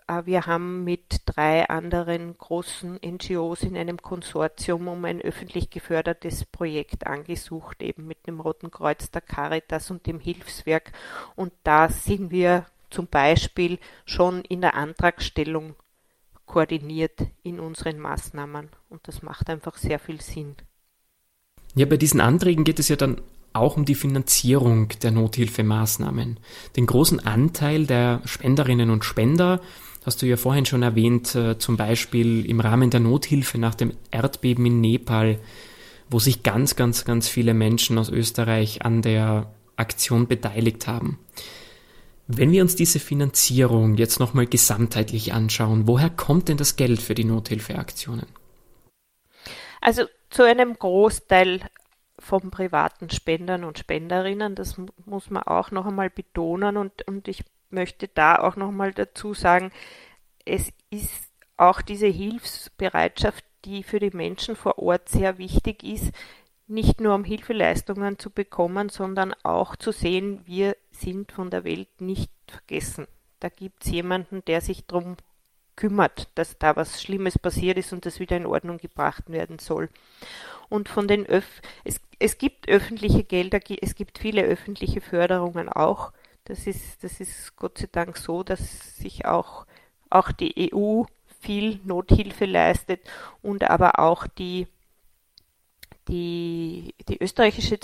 Äh, 0.07 0.25
wir 0.25 0.45
haben 0.45 0.83
mit 0.83 1.21
drei 1.25 1.67
anderen 1.67 2.37
großen 2.37 2.99
NGOs 3.03 3.63
in 3.63 3.77
einem 3.77 4.01
Konsortium 4.01 4.87
um 4.87 5.03
ein 5.05 5.21
öffentlich 5.21 5.69
gefördertes 5.69 6.45
Projekt 6.45 7.07
angesucht, 7.07 7.81
eben 7.81 8.07
mit 8.07 8.27
dem 8.27 8.39
Roten 8.39 8.71
Kreuz, 8.71 9.09
der 9.11 9.21
Caritas 9.21 9.89
und 9.91 10.05
dem 10.05 10.19
Hilfswerk. 10.19 10.91
Und 11.35 11.51
da 11.63 11.89
sind 11.89 12.31
wir 12.31 12.65
zum 12.89 13.07
Beispiel 13.07 13.79
schon 14.05 14.41
in 14.41 14.61
der 14.61 14.75
Antragstellung 14.75 15.75
koordiniert 16.45 17.19
in 17.43 17.59
unseren 17.59 17.99
Maßnahmen. 17.99 18.69
Und 18.89 19.07
das 19.07 19.21
macht 19.21 19.49
einfach 19.49 19.77
sehr 19.77 19.99
viel 19.99 20.19
Sinn. 20.19 20.55
Ja, 21.75 21.85
bei 21.85 21.97
diesen 21.97 22.19
Anträgen 22.19 22.63
geht 22.63 22.79
es 22.79 22.89
ja 22.89 22.95
dann 22.95 23.21
auch 23.53 23.77
um 23.77 23.85
die 23.85 23.95
Finanzierung 23.95 24.89
der 25.01 25.11
Nothilfemaßnahmen. 25.11 26.39
Den 26.75 26.85
großen 26.85 27.25
Anteil 27.25 27.85
der 27.85 28.21
Spenderinnen 28.25 28.89
und 28.89 29.05
Spender 29.05 29.61
hast 30.05 30.21
du 30.21 30.25
ja 30.25 30.37
vorhin 30.37 30.65
schon 30.65 30.83
erwähnt, 30.83 31.35
äh, 31.35 31.57
zum 31.57 31.77
Beispiel 31.77 32.45
im 32.45 32.59
Rahmen 32.59 32.89
der 32.89 32.99
Nothilfe 32.99 33.57
nach 33.57 33.75
dem 33.75 33.93
Erdbeben 34.11 34.65
in 34.65 34.81
Nepal, 34.81 35.39
wo 36.09 36.19
sich 36.19 36.43
ganz, 36.43 36.75
ganz, 36.75 37.05
ganz 37.05 37.27
viele 37.27 37.53
Menschen 37.53 37.97
aus 37.97 38.09
Österreich 38.09 38.83
an 38.83 39.01
der 39.01 39.51
Aktion 39.75 40.27
beteiligt 40.27 40.87
haben. 40.87 41.19
Wenn 42.31 42.51
wir 42.51 42.61
uns 42.61 42.75
diese 42.75 42.99
Finanzierung 42.99 43.95
jetzt 43.95 44.19
nochmal 44.19 44.45
gesamtheitlich 44.45 45.33
anschauen, 45.33 45.87
woher 45.87 46.11
kommt 46.11 46.47
denn 46.47 46.57
das 46.57 46.75
Geld 46.75 47.01
für 47.01 47.15
die 47.15 47.23
Nothilfeaktionen? 47.23 48.27
Also 49.81 50.03
zu 50.29 50.43
einem 50.43 50.77
Großteil 50.77 51.61
von 52.19 52.51
privaten 52.51 53.09
Spendern 53.09 53.63
und 53.63 53.79
Spenderinnen, 53.79 54.53
das 54.53 54.79
muss 55.07 55.31
man 55.31 55.41
auch 55.41 55.71
noch 55.71 55.87
einmal 55.87 56.11
betonen 56.11 56.77
und, 56.77 57.07
und 57.07 57.27
ich 57.27 57.43
möchte 57.71 58.07
da 58.07 58.35
auch 58.35 58.55
noch 58.55 58.69
mal 58.69 58.93
dazu 58.93 59.33
sagen, 59.33 59.71
es 60.45 60.69
ist 60.91 61.31
auch 61.57 61.81
diese 61.81 62.07
Hilfsbereitschaft, 62.07 63.43
die 63.65 63.81
für 63.81 63.99
die 63.99 64.15
Menschen 64.15 64.55
vor 64.55 64.77
Ort 64.77 65.09
sehr 65.09 65.39
wichtig 65.39 65.81
ist, 65.83 66.11
nicht 66.67 67.01
nur 67.01 67.15
um 67.15 67.23
Hilfeleistungen 67.23 68.19
zu 68.19 68.29
bekommen, 68.29 68.89
sondern 68.89 69.33
auch 69.41 69.75
zu 69.75 69.91
sehen, 69.91 70.41
wir 70.45 70.75
sind 70.99 71.31
von 71.31 71.49
der 71.49 71.63
Welt 71.63 72.01
nicht 72.01 72.31
vergessen. 72.47 73.07
Da 73.39 73.49
gibt 73.49 73.85
es 73.85 73.91
jemanden, 73.91 74.43
der 74.45 74.61
sich 74.61 74.85
darum 74.85 75.15
kümmert, 75.75 76.27
dass 76.35 76.57
da 76.57 76.75
was 76.75 77.01
Schlimmes 77.01 77.39
passiert 77.39 77.77
ist 77.77 77.93
und 77.93 78.05
das 78.05 78.19
wieder 78.19 78.35
in 78.35 78.45
Ordnung 78.45 78.77
gebracht 78.77 79.29
werden 79.29 79.59
soll. 79.59 79.89
Und 80.67 80.89
von 80.89 81.07
den 81.07 81.25
Öff 81.25 81.61
es, 81.85 82.01
es 82.19 82.37
gibt 82.37 82.67
öffentliche 82.67 83.23
Gelder, 83.23 83.59
es 83.81 83.95
gibt 83.95 84.19
viele 84.19 84.43
öffentliche 84.43 84.99
Förderungen 84.99 85.69
auch. 85.69 86.11
Das 86.43 86.67
ist, 86.67 87.03
das 87.03 87.21
ist 87.21 87.55
Gott 87.55 87.77
sei 87.77 87.87
Dank 87.91 88.17
so, 88.17 88.43
dass 88.43 88.97
sich 88.97 89.25
auch, 89.25 89.65
auch 90.09 90.31
die 90.31 90.73
EU 90.73 91.03
viel 91.39 91.79
Nothilfe 91.85 92.45
leistet 92.45 93.01
und 93.41 93.63
aber 93.69 93.99
auch 93.99 94.27
die 94.27 94.67
die, 96.09 96.95
die 97.07 97.21
österreichische 97.21 97.79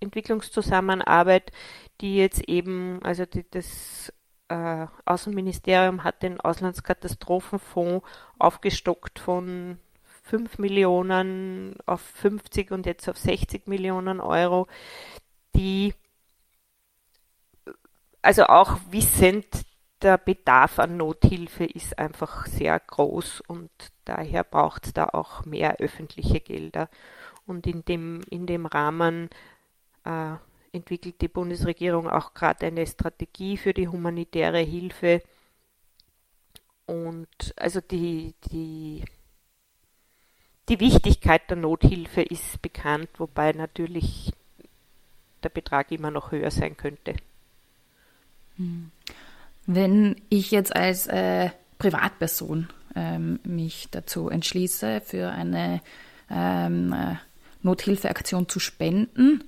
Entwicklungszusammenarbeit, 0.00 1.52
die 2.00 2.16
jetzt 2.16 2.48
eben, 2.48 3.00
also 3.02 3.26
die, 3.26 3.44
das 3.50 4.12
äh, 4.48 4.86
Außenministerium 5.04 6.04
hat 6.04 6.22
den 6.22 6.40
Auslandskatastrophenfonds 6.40 8.06
aufgestockt 8.38 9.18
von 9.18 9.78
5 10.24 10.58
Millionen 10.58 11.76
auf 11.86 12.00
50 12.00 12.70
und 12.70 12.86
jetzt 12.86 13.08
auf 13.08 13.18
60 13.18 13.66
Millionen 13.66 14.20
Euro, 14.20 14.66
die 15.54 15.94
also 18.22 18.44
auch 18.44 18.78
wissend, 18.90 19.46
der 20.00 20.18
Bedarf 20.18 20.78
an 20.78 20.96
Nothilfe 20.96 21.64
ist 21.64 21.98
einfach 21.98 22.46
sehr 22.46 22.78
groß 22.78 23.40
und 23.42 23.70
daher 24.04 24.44
braucht 24.44 24.86
es 24.86 24.92
da 24.92 25.06
auch 25.06 25.44
mehr 25.44 25.76
öffentliche 25.76 26.40
Gelder. 26.40 26.88
Und 27.46 27.66
in 27.66 27.84
dem, 27.84 28.22
in 28.30 28.46
dem 28.46 28.66
Rahmen 28.66 29.28
äh, 30.04 30.34
entwickelt 30.72 31.20
die 31.20 31.28
Bundesregierung 31.28 32.08
auch 32.08 32.34
gerade 32.34 32.66
eine 32.66 32.86
Strategie 32.86 33.56
für 33.56 33.74
die 33.74 33.88
humanitäre 33.88 34.60
Hilfe. 34.60 35.22
Und 36.86 37.28
also 37.56 37.80
die, 37.80 38.34
die, 38.50 39.04
die 40.68 40.80
Wichtigkeit 40.80 41.48
der 41.50 41.58
Nothilfe 41.58 42.22
ist 42.22 42.60
bekannt, 42.62 43.08
wobei 43.18 43.52
natürlich 43.52 44.32
der 45.42 45.50
Betrag 45.50 45.90
immer 45.92 46.10
noch 46.10 46.32
höher 46.32 46.50
sein 46.50 46.76
könnte. 46.76 47.14
Hm. 48.56 48.90
Wenn 49.66 50.16
ich 50.28 50.50
jetzt 50.50 50.74
als 50.74 51.06
äh, 51.06 51.50
Privatperson 51.78 52.68
ähm, 52.94 53.40
mich 53.44 53.88
dazu 53.90 54.28
entschließe, 54.28 55.00
für 55.00 55.30
eine 55.30 55.80
ähm, 56.30 56.92
äh, 56.92 57.16
Nothilfeaktion 57.62 58.48
zu 58.48 58.60
spenden. 58.60 59.44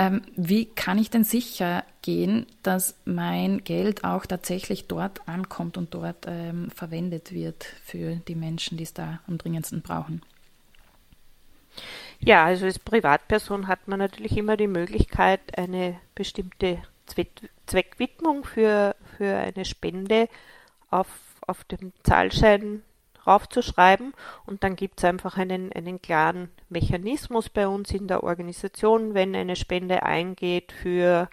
Ähm, 0.00 0.22
wie 0.34 0.64
kann 0.64 0.96
ich 0.96 1.10
denn 1.10 1.24
sicher 1.24 1.84
gehen, 2.00 2.46
dass 2.62 2.94
mein 3.04 3.64
Geld 3.64 4.02
auch 4.02 4.24
tatsächlich 4.24 4.86
dort 4.86 5.28
ankommt 5.28 5.76
und 5.76 5.92
dort 5.92 6.24
ähm, 6.26 6.70
verwendet 6.70 7.32
wird 7.32 7.64
für 7.84 8.16
die 8.16 8.34
Menschen, 8.34 8.78
die 8.78 8.84
es 8.84 8.94
da 8.94 9.20
am 9.26 9.36
dringendsten 9.36 9.82
brauchen? 9.82 10.22
Ja, 12.18 12.46
also 12.46 12.64
als 12.64 12.78
Privatperson 12.78 13.68
hat 13.68 13.88
man 13.88 13.98
natürlich 13.98 14.38
immer 14.38 14.56
die 14.56 14.68
Möglichkeit, 14.68 15.58
eine 15.58 16.00
bestimmte 16.14 16.78
Zweckwidmung 17.66 18.44
für, 18.44 18.96
für 19.18 19.36
eine 19.36 19.66
Spende 19.66 20.30
auf, 20.90 21.08
auf 21.46 21.62
dem 21.64 21.92
Zahlschein 22.04 22.82
raufzuschreiben 23.30 24.12
und 24.46 24.64
dann 24.64 24.76
gibt 24.76 24.98
es 24.98 25.04
einfach 25.04 25.38
einen, 25.38 25.72
einen 25.72 26.02
klaren 26.02 26.50
Mechanismus 26.68 27.48
bei 27.48 27.66
uns 27.66 27.92
in 27.92 28.08
der 28.08 28.24
Organisation, 28.24 29.14
wenn 29.14 29.34
eine 29.34 29.56
Spende 29.56 30.02
eingeht 30.02 30.72
für, 30.72 31.30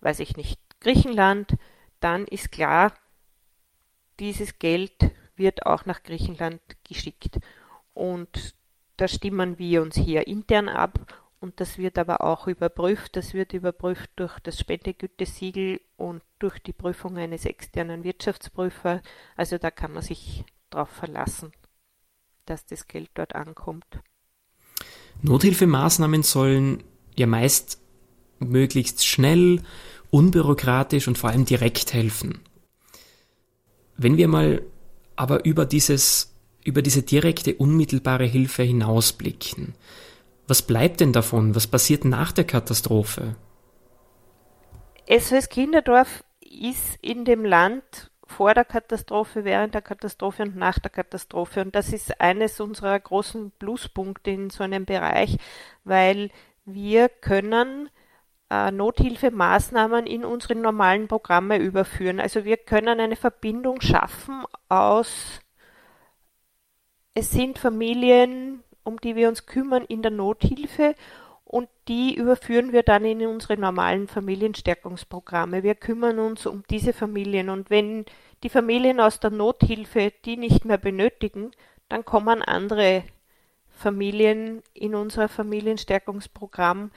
weiß 0.00 0.20
ich 0.20 0.36
nicht, 0.36 0.58
Griechenland, 0.80 1.56
dann 2.00 2.24
ist 2.24 2.50
klar, 2.50 2.92
dieses 4.18 4.58
Geld 4.58 4.94
wird 5.36 5.66
auch 5.66 5.86
nach 5.86 6.02
Griechenland 6.02 6.60
geschickt. 6.84 7.38
Und 7.94 8.54
da 8.96 9.08
stimmen 9.08 9.58
wir 9.58 9.82
uns 9.82 9.96
hier 9.96 10.26
intern 10.26 10.68
ab 10.68 10.98
und 11.40 11.58
das 11.58 11.78
wird 11.78 11.98
aber 11.98 12.22
auch 12.22 12.46
überprüft. 12.46 13.16
Das 13.16 13.32
wird 13.32 13.54
überprüft 13.54 14.10
durch 14.16 14.38
das 14.40 14.60
Spendegütesiegel 14.60 15.80
und 15.96 16.22
durch 16.38 16.58
die 16.58 16.74
Prüfung 16.74 17.16
eines 17.16 17.46
externen 17.46 18.04
Wirtschaftsprüfers. 18.04 19.00
Also 19.36 19.58
da 19.58 19.70
kann 19.70 19.92
man 19.92 20.02
sich 20.02 20.44
darauf 20.70 20.88
verlassen, 20.88 21.52
dass 22.46 22.66
das 22.66 22.86
Geld 22.86 23.10
dort 23.14 23.34
ankommt. 23.34 23.84
Nothilfemaßnahmen 25.22 26.22
sollen 26.22 26.82
ja 27.16 27.26
meist 27.26 27.80
möglichst 28.38 29.06
schnell, 29.06 29.62
unbürokratisch 30.10 31.08
und 31.08 31.18
vor 31.18 31.30
allem 31.30 31.44
direkt 31.44 31.92
helfen. 31.92 32.40
Wenn 33.96 34.16
wir 34.16 34.28
mal 34.28 34.62
aber 35.16 35.44
über 35.44 35.66
dieses, 35.66 36.34
über 36.64 36.80
diese 36.80 37.02
direkte, 37.02 37.54
unmittelbare 37.54 38.24
Hilfe 38.24 38.62
hinausblicken, 38.62 39.74
was 40.48 40.62
bleibt 40.62 41.00
denn 41.00 41.12
davon? 41.12 41.54
Was 41.54 41.66
passiert 41.66 42.04
nach 42.04 42.32
der 42.32 42.44
Katastrophe? 42.44 43.36
SOS 45.08 45.48
Kinderdorf 45.48 46.24
ist 46.40 46.98
in 47.02 47.24
dem 47.24 47.44
Land 47.44 48.09
vor 48.30 48.54
der 48.54 48.64
Katastrophe, 48.64 49.44
während 49.44 49.74
der 49.74 49.82
Katastrophe 49.82 50.44
und 50.44 50.56
nach 50.56 50.78
der 50.78 50.90
Katastrophe. 50.90 51.62
Und 51.62 51.74
das 51.74 51.92
ist 51.92 52.20
eines 52.20 52.60
unserer 52.60 52.98
großen 52.98 53.50
Pluspunkte 53.58 54.30
in 54.30 54.50
so 54.50 54.62
einem 54.62 54.84
Bereich, 54.84 55.36
weil 55.84 56.30
wir 56.64 57.08
können 57.08 57.90
äh, 58.50 58.70
Nothilfemaßnahmen 58.70 60.06
in 60.06 60.24
unsere 60.24 60.54
normalen 60.54 61.08
Programme 61.08 61.58
überführen. 61.58 62.20
Also 62.20 62.44
wir 62.44 62.56
können 62.56 63.00
eine 63.00 63.16
Verbindung 63.16 63.80
schaffen 63.80 64.44
aus, 64.68 65.40
es 67.14 67.32
sind 67.32 67.58
Familien, 67.58 68.62
um 68.84 69.00
die 69.00 69.16
wir 69.16 69.28
uns 69.28 69.46
kümmern 69.46 69.84
in 69.84 70.02
der 70.02 70.12
Nothilfe 70.12 70.94
und 71.50 71.68
die 71.88 72.14
überführen 72.14 72.72
wir 72.72 72.84
dann 72.84 73.04
in 73.04 73.26
unsere 73.26 73.56
normalen 73.56 74.06
Familienstärkungsprogramme. 74.06 75.64
Wir 75.64 75.74
kümmern 75.74 76.20
uns 76.20 76.46
um 76.46 76.62
diese 76.70 76.92
Familien 76.92 77.48
und 77.48 77.70
wenn 77.70 78.04
die 78.44 78.48
Familien 78.48 79.00
aus 79.00 79.18
der 79.18 79.30
Nothilfe 79.30 80.12
die 80.24 80.36
nicht 80.36 80.64
mehr 80.64 80.78
benötigen, 80.78 81.50
dann 81.88 82.04
kommen 82.04 82.40
andere 82.42 83.02
Familien 83.68 84.62
in 84.74 84.94
unser 84.94 85.28
Familienstärkungsprogramm, 85.28 86.92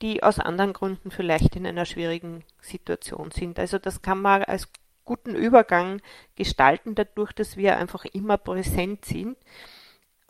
die 0.00 0.22
aus 0.22 0.38
anderen 0.38 0.72
Gründen 0.72 1.10
vielleicht 1.10 1.54
in 1.56 1.66
einer 1.66 1.84
schwierigen 1.84 2.44
Situation 2.62 3.30
sind. 3.30 3.58
Also 3.58 3.78
das 3.78 4.00
kann 4.00 4.22
man 4.22 4.42
als 4.44 4.70
guten 5.04 5.34
Übergang 5.34 6.00
gestalten, 6.34 6.94
dadurch, 6.94 7.32
dass 7.32 7.58
wir 7.58 7.76
einfach 7.76 8.06
immer 8.06 8.38
präsent 8.38 9.04
sind. 9.04 9.36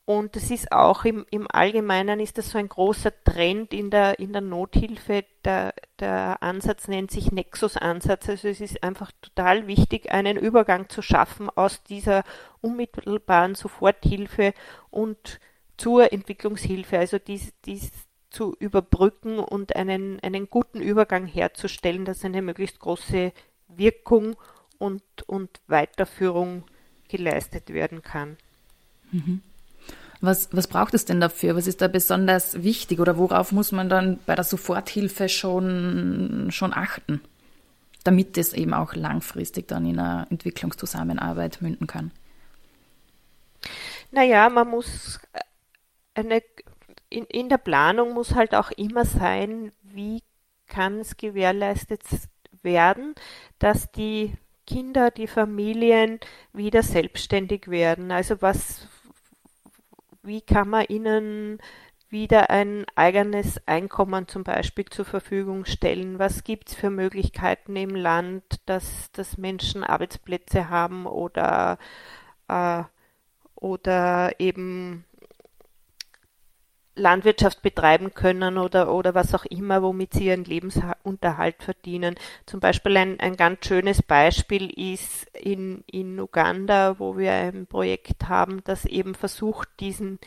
Und 0.04 0.34
das 0.34 0.50
ist 0.50 0.72
auch 0.72 1.04
im, 1.04 1.24
im 1.30 1.46
Allgemeinen 1.48 2.18
ist 2.18 2.36
das 2.36 2.50
so 2.50 2.58
ein 2.58 2.68
großer 2.68 3.12
Trend 3.22 3.72
in 3.72 3.90
der, 3.90 4.18
in 4.18 4.32
der 4.32 4.42
Nothilfe. 4.42 5.24
Der, 5.44 5.74
der 6.00 6.42
Ansatz 6.42 6.88
nennt 6.88 7.12
sich 7.12 7.30
Nexus-Ansatz. 7.30 8.28
Also 8.28 8.48
es 8.48 8.60
ist 8.60 8.82
einfach 8.82 9.12
total 9.20 9.68
wichtig, 9.68 10.10
einen 10.10 10.36
Übergang 10.36 10.88
zu 10.88 11.02
schaffen 11.02 11.48
aus 11.50 11.84
dieser 11.84 12.24
unmittelbaren 12.60 13.54
Soforthilfe 13.54 14.54
und 14.90 15.38
zur 15.76 16.12
Entwicklungshilfe. 16.12 16.98
Also 16.98 17.18
dies, 17.18 17.52
dies 17.64 17.92
zu 18.28 18.56
überbrücken 18.58 19.38
und 19.38 19.76
einen, 19.76 20.18
einen 20.20 20.50
guten 20.50 20.80
Übergang 20.80 21.26
herzustellen, 21.26 22.04
dass 22.04 22.24
eine 22.24 22.42
möglichst 22.42 22.80
große 22.80 23.32
Wirkung 23.68 24.34
und, 24.78 25.02
und 25.26 25.60
Weiterführung 25.68 26.64
geleistet 27.08 27.70
werden 27.72 28.02
kann. 28.02 28.36
Mhm. 29.12 29.42
Was, 30.22 30.48
was 30.52 30.68
braucht 30.68 30.94
es 30.94 31.04
denn 31.04 31.20
dafür? 31.20 31.56
Was 31.56 31.66
ist 31.66 31.82
da 31.82 31.88
besonders 31.88 32.62
wichtig 32.62 33.00
oder 33.00 33.18
worauf 33.18 33.50
muss 33.50 33.72
man 33.72 33.88
dann 33.88 34.20
bei 34.24 34.36
der 34.36 34.44
Soforthilfe 34.44 35.28
schon, 35.28 36.48
schon 36.52 36.72
achten, 36.72 37.20
damit 38.04 38.38
es 38.38 38.52
eben 38.52 38.72
auch 38.72 38.94
langfristig 38.94 39.66
dann 39.66 39.84
in 39.84 39.98
einer 39.98 40.28
Entwicklungszusammenarbeit 40.30 41.60
münden 41.60 41.88
kann? 41.88 42.12
Naja, 44.12 44.48
man 44.48 44.68
muss 44.68 45.18
eine, 46.14 46.40
in, 47.08 47.24
in 47.24 47.48
der 47.48 47.58
Planung 47.58 48.14
muss 48.14 48.36
halt 48.36 48.54
auch 48.54 48.70
immer 48.70 49.04
sein, 49.04 49.72
wie 49.82 50.22
kann 50.68 51.00
es 51.00 51.16
gewährleistet 51.16 52.02
werden, 52.62 53.16
dass 53.58 53.90
die 53.90 54.34
Kinder, 54.66 55.10
die 55.10 55.26
Familien 55.26 56.20
wieder 56.52 56.82
selbstständig 56.82 57.68
werden. 57.68 58.12
Also 58.12 58.40
was, 58.40 58.86
wie 60.22 60.40
kann 60.40 60.68
man 60.68 60.86
ihnen 60.88 61.58
wieder 62.08 62.50
ein 62.50 62.84
eigenes 62.94 63.60
Einkommen 63.66 64.28
zum 64.28 64.44
Beispiel 64.44 64.84
zur 64.84 65.04
Verfügung 65.04 65.64
stellen? 65.64 66.18
Was 66.18 66.44
gibt 66.44 66.68
es 66.68 66.74
für 66.74 66.90
Möglichkeiten 66.90 67.74
im 67.76 67.94
Land, 67.94 68.44
dass, 68.66 69.10
dass 69.12 69.38
Menschen 69.38 69.82
Arbeitsplätze 69.82 70.68
haben 70.68 71.06
oder, 71.06 71.78
äh, 72.48 72.82
oder 73.54 74.38
eben 74.38 75.04
Landwirtschaft 76.94 77.62
betreiben 77.62 78.12
können 78.12 78.58
oder, 78.58 78.92
oder 78.92 79.14
was 79.14 79.34
auch 79.34 79.44
immer, 79.46 79.82
womit 79.82 80.12
sie 80.12 80.26
ihren 80.26 80.44
Lebensunterhalt 80.44 81.62
verdienen. 81.62 82.16
Zum 82.44 82.60
Beispiel 82.60 82.96
ein, 82.96 83.18
ein 83.20 83.36
ganz 83.36 83.66
schönes 83.66 84.02
Beispiel 84.02 84.70
ist 84.70 85.26
in, 85.36 85.84
in 85.86 86.20
Uganda, 86.20 86.98
wo 86.98 87.16
wir 87.16 87.32
ein 87.32 87.66
Projekt 87.66 88.28
haben, 88.28 88.62
das 88.64 88.84
eben 88.84 89.14
versucht, 89.14 89.68
diesen, 89.80 90.18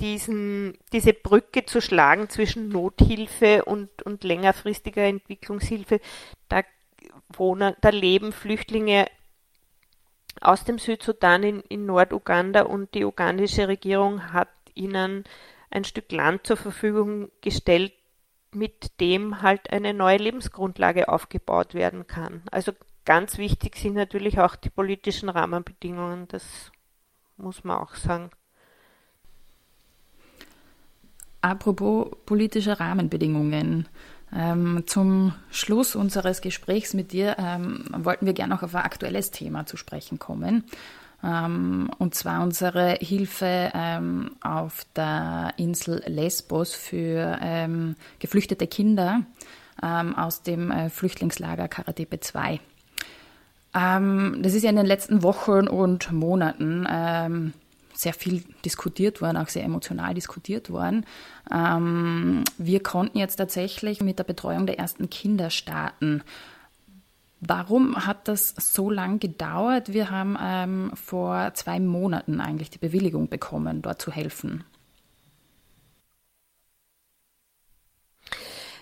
diesen, 0.00 0.78
diese 0.92 1.12
Brücke 1.12 1.64
zu 1.64 1.80
schlagen 1.80 2.28
zwischen 2.28 2.68
Nothilfe 2.68 3.64
und, 3.64 4.02
und 4.02 4.24
längerfristiger 4.24 5.02
Entwicklungshilfe. 5.02 6.00
Da 6.48 6.62
wohnen, 7.28 7.76
da 7.80 7.90
leben 7.90 8.32
Flüchtlinge 8.32 9.06
aus 10.40 10.64
dem 10.64 10.78
Südsudan 10.78 11.44
in, 11.44 11.60
in 11.68 11.86
Norduganda 11.86 12.62
und 12.62 12.94
die 12.94 13.04
ugandische 13.04 13.68
Regierung 13.68 14.32
hat 14.32 14.48
ihnen 14.74 15.24
ein 15.70 15.84
Stück 15.84 16.10
Land 16.12 16.46
zur 16.46 16.56
Verfügung 16.56 17.30
gestellt, 17.40 17.92
mit 18.52 19.00
dem 19.00 19.42
halt 19.42 19.72
eine 19.72 19.92
neue 19.92 20.18
Lebensgrundlage 20.18 21.08
aufgebaut 21.08 21.74
werden 21.74 22.06
kann. 22.06 22.42
Also 22.50 22.72
ganz 23.04 23.38
wichtig 23.38 23.76
sind 23.76 23.94
natürlich 23.94 24.38
auch 24.38 24.56
die 24.56 24.70
politischen 24.70 25.28
Rahmenbedingungen, 25.28 26.28
das 26.28 26.70
muss 27.36 27.64
man 27.64 27.78
auch 27.78 27.94
sagen. 27.96 28.30
Apropos 31.40 32.10
politische 32.24 32.80
Rahmenbedingungen. 32.80 33.88
Ähm, 34.34 34.84
zum 34.86 35.34
Schluss 35.50 35.94
unseres 35.94 36.40
Gesprächs 36.40 36.94
mit 36.94 37.12
dir 37.12 37.36
ähm, 37.38 37.84
wollten 37.92 38.26
wir 38.26 38.32
gerne 38.32 38.54
noch 38.54 38.62
auf 38.62 38.74
ein 38.74 38.82
aktuelles 38.82 39.30
Thema 39.30 39.66
zu 39.66 39.76
sprechen 39.76 40.18
kommen. 40.18 40.64
Ähm, 41.24 41.90
und 41.98 42.14
zwar 42.14 42.42
unsere 42.42 42.98
Hilfe 43.00 43.70
ähm, 43.74 44.32
auf 44.42 44.84
der 44.94 45.54
Insel 45.56 46.02
Lesbos 46.06 46.74
für 46.74 47.38
ähm, 47.40 47.96
geflüchtete 48.18 48.66
Kinder 48.66 49.22
aus 50.16 50.42
dem 50.42 50.70
äh, 50.70 50.88
Flüchtlingslager 50.88 51.66
Karatepe 51.66 52.20
2. 52.20 52.60
Ähm, 53.74 54.38
das 54.40 54.54
ist 54.54 54.62
ja 54.62 54.70
in 54.70 54.76
den 54.76 54.86
letzten 54.86 55.22
Wochen 55.22 55.66
und 55.66 56.12
Monaten 56.12 57.52
sehr 57.92 58.14
viel 58.14 58.42
diskutiert 58.64 59.20
worden, 59.20 59.36
auch 59.36 59.48
sehr 59.48 59.64
emotional 59.64 60.14
diskutiert 60.14 60.68
worden. 60.68 61.06
wir 61.48 62.82
konnten 62.82 63.18
jetzt 63.18 63.36
tatsächlich 63.36 64.00
mit 64.00 64.18
der 64.18 64.24
Betreuung 64.24 64.66
der 64.66 64.80
ersten 64.80 65.10
Kinder 65.10 65.50
starten. 65.50 66.22
Warum 67.46 68.06
hat 68.06 68.28
das 68.28 68.54
so 68.56 68.90
lang 68.90 69.18
gedauert? 69.18 69.92
Wir 69.92 70.10
haben 70.10 70.36
ähm, 70.40 70.92
vor 70.94 71.52
zwei 71.54 71.78
Monaten 71.78 72.40
eigentlich 72.40 72.70
die 72.70 72.78
Bewilligung 72.78 73.28
bekommen, 73.28 73.82
dort 73.82 74.00
zu 74.00 74.10
helfen. 74.10 74.64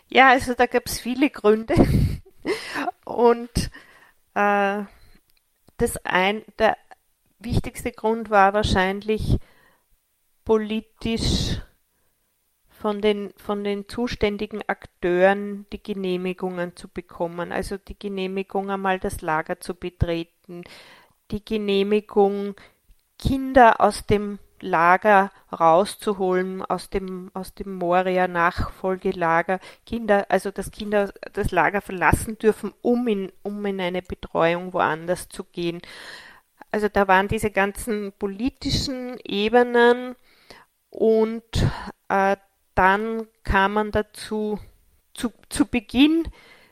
Ja, 0.09 0.29
also 0.31 0.55
da 0.55 0.66
gab 0.66 0.87
es 0.87 1.01
viele 1.01 1.31
Gründe. 1.31 1.75
Und 3.05 3.70
äh, 4.35 4.83
das 5.79 5.96
ein, 6.05 6.42
der 6.59 6.77
wichtigste 7.40 7.90
Grund 7.90 8.31
war 8.31 8.53
wahrscheinlich 8.53 9.38
politisch 10.44 11.61
von 12.83 13.01
den, 13.01 13.33
von 13.37 13.62
den 13.62 13.88
zuständigen 13.88 14.61
Akteuren 14.66 15.66
die 15.73 15.81
Genehmigungen 15.81 16.75
zu 16.75 16.88
bekommen. 16.88 17.53
Also 17.53 17.77
die 17.79 17.97
Genehmigung 17.97 18.71
einmal 18.71 18.99
das 18.99 19.21
Lager 19.21 19.61
zu 19.61 19.77
betreten, 19.77 20.64
die 21.31 21.45
Genehmigung 21.45 22.57
Kinder 23.21 23.81
aus 23.81 24.05
dem 24.05 24.40
Lager 24.59 25.31
rauszuholen, 25.53 26.64
aus 26.64 26.90
dem, 26.90 27.31
aus 27.35 27.55
dem 27.55 27.73
Moria-Nachfolgelager, 27.77 29.61
Kinder, 29.87 30.27
also 30.29 30.51
dass 30.51 30.73
Kinder 30.73 31.12
das 31.35 31.53
Lager 31.53 31.83
verlassen 31.83 32.37
dürfen, 32.37 32.75
um 32.83 33.07
in, 33.07 33.31
um 33.42 33.64
in 33.64 33.81
eine 33.81 34.03
Betreuung 34.03 34.73
woanders 34.73 35.29
zu 35.29 35.45
gehen. 35.45 35.83
Also 36.73 36.88
da 36.88 37.07
waren 37.07 37.29
diese 37.29 37.53
ganzen 37.53 38.12
politischen 38.18 39.18
Ebenen 39.25 40.16
und 40.90 41.45
äh, 42.09 42.37
dann 42.83 43.29
kam 43.45 43.75
man 43.75 43.92
dazu, 43.92 44.59
zu, 45.14 45.33
zu 45.49 45.66
Beginn 45.66 46.27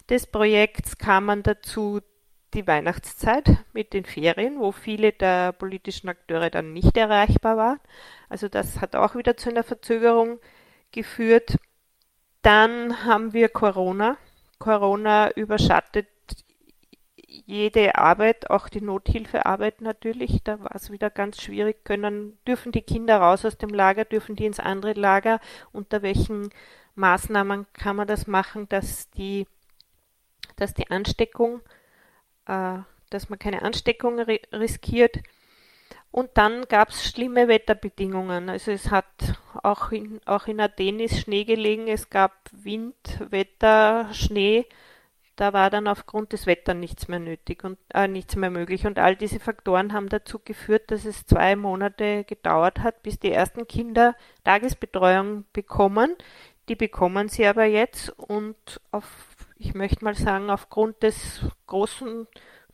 des 0.08 0.26
Projekts 0.26 0.98
kam 0.98 1.26
man 1.26 1.44
dazu 1.44 2.00
die 2.52 2.66
Weihnachtszeit 2.66 3.48
mit 3.72 3.92
den 3.92 4.04
Ferien, 4.04 4.58
wo 4.58 4.72
viele 4.72 5.12
der 5.12 5.52
politischen 5.52 6.08
Akteure 6.08 6.50
dann 6.50 6.72
nicht 6.72 6.96
erreichbar 6.96 7.56
waren. 7.56 7.80
Also 8.28 8.48
das 8.48 8.80
hat 8.80 8.96
auch 8.96 9.14
wieder 9.14 9.36
zu 9.36 9.50
einer 9.50 9.62
Verzögerung 9.62 10.40
geführt. 10.90 11.58
Dann 12.42 13.04
haben 13.04 13.32
wir 13.32 13.48
Corona. 13.48 14.16
Corona 14.58 15.30
überschattet 15.36 16.08
jede 17.30 17.94
Arbeit, 17.96 18.50
auch 18.50 18.68
die 18.68 18.80
Nothilfearbeit 18.80 19.80
natürlich, 19.80 20.42
da 20.42 20.60
war 20.60 20.74
es 20.74 20.90
wieder 20.90 21.10
ganz 21.10 21.40
schwierig, 21.40 21.84
können, 21.84 22.38
dürfen 22.46 22.72
die 22.72 22.82
Kinder 22.82 23.18
raus 23.18 23.44
aus 23.44 23.56
dem 23.56 23.70
Lager, 23.70 24.04
dürfen 24.04 24.36
die 24.36 24.46
ins 24.46 24.58
andere 24.58 24.94
Lager, 24.94 25.40
unter 25.72 26.02
welchen 26.02 26.50
Maßnahmen 26.96 27.66
kann 27.72 27.96
man 27.96 28.08
das 28.08 28.26
machen, 28.26 28.68
dass 28.68 29.10
die, 29.10 29.46
dass 30.56 30.74
die 30.74 30.90
Ansteckung, 30.90 31.60
äh, 32.46 32.78
dass 33.10 33.28
man 33.28 33.38
keine 33.38 33.62
Ansteckung 33.62 34.18
riskiert. 34.18 35.18
Und 36.10 36.30
dann 36.34 36.64
gab 36.68 36.88
es 36.88 37.04
schlimme 37.04 37.46
Wetterbedingungen. 37.46 38.48
Also 38.48 38.72
es 38.72 38.90
hat 38.90 39.06
auch 39.62 39.92
in, 39.92 40.20
auch 40.26 40.48
in 40.48 40.60
Athen 40.60 40.98
ist 40.98 41.20
Schnee 41.20 41.44
gelegen, 41.44 41.86
es 41.86 42.10
gab 42.10 42.32
Wind, 42.50 42.96
Wetter, 43.30 44.12
Schnee 44.12 44.66
da 45.40 45.54
war 45.54 45.70
dann 45.70 45.88
aufgrund 45.88 46.34
des 46.34 46.44
Wetters 46.44 46.76
nichts 46.76 47.08
mehr 47.08 47.18
nötig 47.18 47.64
und 47.64 47.78
äh, 47.94 48.06
nichts 48.06 48.36
mehr 48.36 48.50
möglich. 48.50 48.86
Und 48.86 48.98
all 48.98 49.16
diese 49.16 49.40
Faktoren 49.40 49.94
haben 49.94 50.10
dazu 50.10 50.38
geführt, 50.38 50.90
dass 50.90 51.06
es 51.06 51.24
zwei 51.24 51.56
Monate 51.56 52.24
gedauert 52.24 52.80
hat, 52.80 53.02
bis 53.02 53.18
die 53.18 53.32
ersten 53.32 53.66
Kinder 53.66 54.14
Tagesbetreuung 54.44 55.44
bekommen. 55.54 56.14
Die 56.68 56.74
bekommen 56.74 57.30
sie 57.30 57.46
aber 57.46 57.64
jetzt 57.64 58.10
und 58.18 58.56
auf, 58.90 59.06
ich 59.56 59.72
möchte 59.74 60.04
mal 60.04 60.14
sagen, 60.14 60.50
aufgrund 60.50 61.02
des 61.02 61.40
großen 61.66 62.26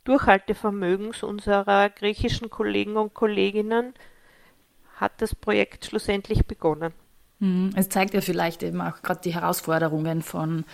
Durchhaltevermögens 0.03 1.23
unserer 1.23 1.89
griechischen 1.91 2.51
Kollegen 2.51 2.97
und 2.97 3.15
Kolleginnen 3.15 3.95
hat 4.97 5.23
das 5.23 5.37
Projekt 5.37 5.85
schlussendlich 5.85 6.47
begonnen. 6.47 6.93
Hm, 7.39 7.71
es 7.77 7.89
zeigt 7.89 8.13
ja 8.13 8.21
vielleicht 8.21 8.65
eben 8.65 8.81
auch 8.81 9.03
gerade 9.03 9.21
die 9.23 9.35
Herausforderungen 9.35 10.23
von 10.23 10.65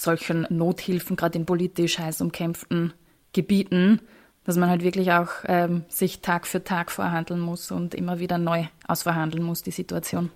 solchen 0.00 0.46
Nothilfen, 0.50 1.16
gerade 1.16 1.38
in 1.38 1.46
politisch 1.46 1.98
heiß 1.98 2.20
umkämpften 2.20 2.92
Gebieten, 3.32 4.00
dass 4.44 4.56
man 4.56 4.70
halt 4.70 4.82
wirklich 4.82 5.12
auch 5.12 5.30
ähm, 5.44 5.84
sich 5.88 6.20
Tag 6.20 6.46
für 6.46 6.64
Tag 6.64 6.90
vorhandeln 6.90 7.40
muss 7.40 7.70
und 7.70 7.94
immer 7.94 8.18
wieder 8.18 8.38
neu 8.38 8.64
ausverhandeln 8.88 9.44
muss, 9.44 9.62
die 9.62 9.70
Situation. 9.70 10.30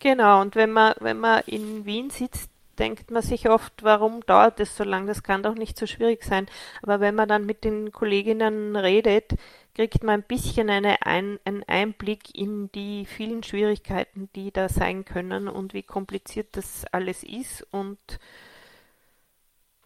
Genau, 0.00 0.40
und 0.40 0.56
wenn 0.56 0.72
man, 0.72 0.94
wenn 1.00 1.20
man 1.20 1.42
in 1.46 1.84
Wien 1.84 2.10
sitzt, 2.10 2.50
denkt 2.78 3.10
man 3.10 3.22
sich 3.22 3.48
oft, 3.48 3.84
warum 3.84 4.24
dauert 4.26 4.58
es 4.58 4.76
so 4.76 4.82
lange? 4.82 5.06
Das 5.06 5.22
kann 5.22 5.42
doch 5.42 5.54
nicht 5.54 5.78
so 5.78 5.86
schwierig 5.86 6.24
sein. 6.24 6.46
Aber 6.82 7.00
wenn 7.00 7.14
man 7.14 7.28
dann 7.28 7.46
mit 7.46 7.64
den 7.64 7.92
Kolleginnen 7.92 8.74
redet, 8.74 9.34
kriegt 9.74 10.02
man 10.02 10.20
ein 10.20 10.22
bisschen 10.26 10.70
eine, 10.70 11.06
ein, 11.06 11.38
einen 11.44 11.62
Einblick 11.64 12.36
in 12.36 12.72
die 12.72 13.06
vielen 13.06 13.42
Schwierigkeiten, 13.42 14.28
die 14.34 14.50
da 14.50 14.68
sein 14.68 15.04
können 15.04 15.48
und 15.48 15.74
wie 15.74 15.82
kompliziert 15.82 16.48
das 16.56 16.84
alles 16.90 17.22
ist. 17.22 17.66
Und 17.70 17.98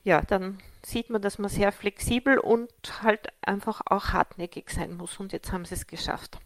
ja, 0.06 0.22
dann 0.22 0.58
sieht 0.84 1.10
man, 1.10 1.20
dass 1.20 1.38
man 1.38 1.50
sehr 1.50 1.72
flexibel 1.72 2.38
und 2.38 2.70
halt 3.02 3.26
einfach 3.42 3.80
auch 3.86 4.12
hartnäckig 4.12 4.70
sein 4.70 4.96
muss. 4.96 5.18
Und 5.18 5.32
jetzt 5.32 5.50
haben 5.50 5.64
sie 5.64 5.74
es 5.74 5.88
geschafft. 5.88 6.38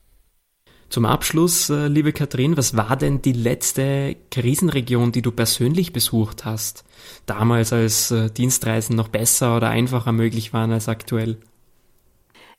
Zum 0.88 1.04
Abschluss, 1.04 1.68
äh, 1.68 1.86
liebe 1.86 2.12
Katrin, 2.12 2.56
was 2.56 2.74
war 2.74 2.96
denn 2.96 3.20
die 3.20 3.34
letzte 3.34 4.16
Krisenregion, 4.30 5.12
die 5.12 5.20
du 5.20 5.30
persönlich 5.30 5.92
besucht 5.92 6.46
hast? 6.46 6.84
Damals, 7.26 7.74
als 7.74 8.10
äh, 8.10 8.30
Dienstreisen 8.30 8.96
noch 8.96 9.08
besser 9.08 9.58
oder 9.58 9.68
einfacher 9.68 10.12
möglich 10.12 10.54
waren 10.54 10.72
als 10.72 10.88
aktuell? 10.88 11.36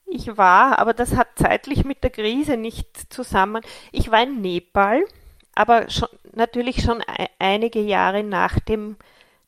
Ich 0.06 0.38
war, 0.38 0.78
aber 0.78 0.94
das 0.94 1.16
hat 1.16 1.30
zeitlich 1.36 1.84
mit 1.84 2.04
der 2.04 2.12
Krise 2.12 2.58
nicht 2.58 3.12
zusammen. 3.12 3.64
Ich 3.92 4.12
war 4.12 4.22
in 4.22 4.40
Nepal, 4.40 5.04
aber 5.56 5.90
schon, 5.90 6.10
natürlich 6.36 6.84
schon 6.84 7.02
einige 7.40 7.82
Jahre 7.82 8.24
nach 8.24 8.60
dem, 8.60 8.98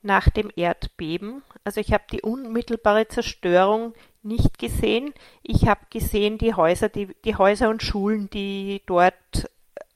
nach 0.03 0.29
dem 0.29 0.51
Erdbeben. 0.55 1.43
Also 1.63 1.79
ich 1.79 1.93
habe 1.93 2.03
die 2.11 2.21
unmittelbare 2.21 3.07
Zerstörung 3.07 3.93
nicht 4.21 4.59
gesehen. 4.59 5.13
Ich 5.41 5.67
habe 5.67 5.81
gesehen 5.89 6.37
die 6.37 6.53
Häuser, 6.53 6.89
die, 6.89 7.15
die 7.25 7.35
Häuser 7.35 7.69
und 7.69 7.83
Schulen, 7.83 8.29
die 8.29 8.81
dort 8.85 9.49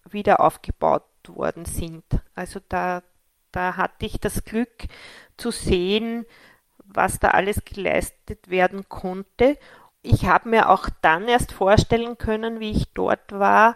wieder 0.10 0.41
aufgebaut 0.41 1.03
worden 1.28 1.66
sind. 1.66 2.03
Also 2.36 2.60
da, 2.70 3.03
da 3.51 3.76
hatte 3.78 4.05
ich 4.05 4.20
das 4.20 4.43
Glück 4.43 4.86
zu 5.36 5.51
sehen, 5.51 6.26
was 6.86 7.20
da 7.20 7.30
alles 7.30 7.64
geleistet 7.66 8.49
werden 8.49 8.88
konnte. 8.89 9.58
Ich 10.01 10.26
habe 10.26 10.49
mir 10.49 10.70
auch 10.70 10.89
dann 11.01 11.28
erst 11.28 11.51
vorstellen 11.51 12.18
können, 12.18 12.60
wie 12.60 12.72
ich 12.72 12.93
dort 12.93 13.32
war, 13.32 13.76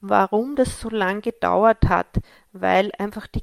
warum 0.00 0.54
das 0.56 0.80
so 0.80 0.88
lange 0.88 1.22
gedauert 1.22 1.88
hat, 1.88 2.20
weil 2.52 2.92
einfach 2.98 3.26
die 3.26 3.42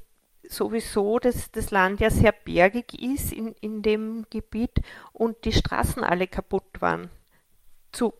sowieso 0.49 1.19
das, 1.19 1.51
das 1.51 1.71
Land 1.71 2.01
ja 2.01 2.09
sehr 2.09 2.31
bergig 2.31 3.01
ist 3.01 3.31
in, 3.31 3.55
in 3.61 3.81
dem 3.81 4.25
Gebiet 4.29 4.81
und 5.13 5.45
die 5.45 5.53
Straßen 5.53 6.03
alle 6.03 6.27
kaputt 6.27 6.81
waren 6.81 7.09
zu, 7.91 8.13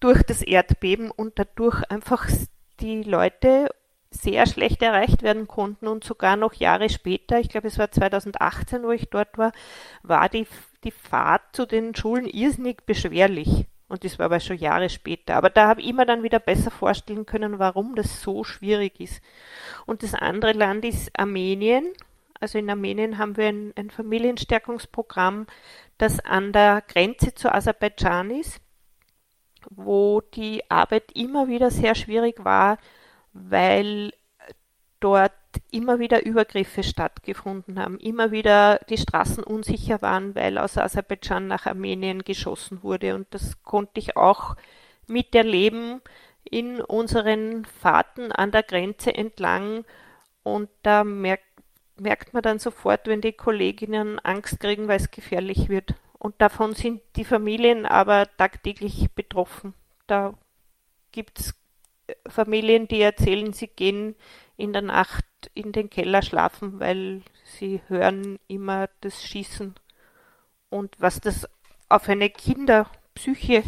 durch 0.00 0.22
das 0.22 0.42
Erdbeben 0.42 1.10
und 1.10 1.38
dadurch 1.38 1.82
einfach 1.90 2.26
die 2.80 3.02
Leute 3.02 3.68
sehr 4.10 4.46
schlecht 4.46 4.82
erreicht 4.82 5.22
werden 5.22 5.46
konnten 5.46 5.86
und 5.86 6.02
sogar 6.04 6.36
noch 6.36 6.54
Jahre 6.54 6.88
später, 6.88 7.38
ich 7.38 7.50
glaube 7.50 7.68
es 7.68 7.78
war 7.78 7.90
2018, 7.90 8.82
wo 8.82 8.90
ich 8.90 9.10
dort 9.10 9.36
war, 9.36 9.52
war 10.02 10.28
die, 10.30 10.46
die 10.84 10.90
Fahrt 10.90 11.42
zu 11.52 11.66
den 11.66 11.94
Schulen 11.94 12.26
irrsinnig 12.26 12.86
beschwerlich. 12.86 13.66
Und 13.88 14.04
das 14.04 14.18
war 14.18 14.26
aber 14.26 14.40
schon 14.40 14.58
Jahre 14.58 14.90
später. 14.90 15.36
Aber 15.36 15.50
da 15.50 15.66
habe 15.66 15.80
ich 15.80 15.92
mir 15.92 16.04
dann 16.04 16.22
wieder 16.22 16.38
besser 16.38 16.70
vorstellen 16.70 17.24
können, 17.24 17.58
warum 17.58 17.94
das 17.94 18.20
so 18.20 18.44
schwierig 18.44 19.00
ist. 19.00 19.22
Und 19.86 20.02
das 20.02 20.14
andere 20.14 20.52
Land 20.52 20.84
ist 20.84 21.10
Armenien. 21.18 21.92
Also 22.38 22.58
in 22.58 22.70
Armenien 22.70 23.18
haben 23.18 23.36
wir 23.36 23.48
ein, 23.48 23.72
ein 23.76 23.90
Familienstärkungsprogramm, 23.90 25.46
das 25.96 26.20
an 26.20 26.52
der 26.52 26.82
Grenze 26.86 27.34
zu 27.34 27.52
Aserbaidschan 27.52 28.30
ist, 28.30 28.60
wo 29.70 30.20
die 30.20 30.70
Arbeit 30.70 31.10
immer 31.14 31.48
wieder 31.48 31.70
sehr 31.70 31.94
schwierig 31.94 32.44
war, 32.44 32.78
weil 33.32 34.12
dort 35.00 35.32
immer 35.70 35.98
wieder 35.98 36.24
Übergriffe 36.24 36.82
stattgefunden 36.82 37.78
haben, 37.78 37.98
immer 37.98 38.30
wieder 38.30 38.80
die 38.88 38.98
Straßen 38.98 39.42
unsicher 39.42 40.02
waren, 40.02 40.34
weil 40.34 40.58
aus 40.58 40.78
Aserbaidschan 40.78 41.46
nach 41.46 41.66
Armenien 41.66 42.22
geschossen 42.22 42.82
wurde. 42.82 43.14
Und 43.14 43.26
das 43.30 43.62
konnte 43.62 44.00
ich 44.00 44.16
auch 44.16 44.56
miterleben 45.06 46.00
in 46.44 46.80
unseren 46.80 47.64
Fahrten 47.64 48.32
an 48.32 48.50
der 48.50 48.62
Grenze 48.62 49.14
entlang. 49.14 49.84
Und 50.42 50.68
da 50.82 51.04
merkt, 51.04 51.44
merkt 51.96 52.32
man 52.34 52.42
dann 52.42 52.58
sofort, 52.58 53.06
wenn 53.06 53.20
die 53.20 53.32
Kolleginnen 53.32 54.18
Angst 54.20 54.60
kriegen, 54.60 54.88
weil 54.88 54.96
es 54.96 55.10
gefährlich 55.10 55.68
wird. 55.68 55.94
Und 56.18 56.40
davon 56.40 56.74
sind 56.74 57.00
die 57.16 57.24
Familien 57.24 57.86
aber 57.86 58.26
tagtäglich 58.36 59.08
betroffen. 59.14 59.74
Da 60.06 60.34
gibt 61.12 61.40
es 61.40 61.54
Familien, 62.26 62.88
die 62.88 63.00
erzählen, 63.00 63.52
sie 63.52 63.68
gehen 63.68 64.16
in 64.56 64.72
der 64.72 64.82
Nacht 64.82 65.24
in 65.54 65.72
den 65.72 65.90
Keller 65.90 66.22
schlafen, 66.22 66.80
weil 66.80 67.22
sie 67.44 67.80
hören 67.88 68.38
immer 68.48 68.88
das 69.00 69.22
Schießen. 69.22 69.74
Und 70.70 70.94
was 70.98 71.20
das 71.20 71.48
auf 71.88 72.08
eine 72.08 72.30
Kinderpsyche, 72.30 73.62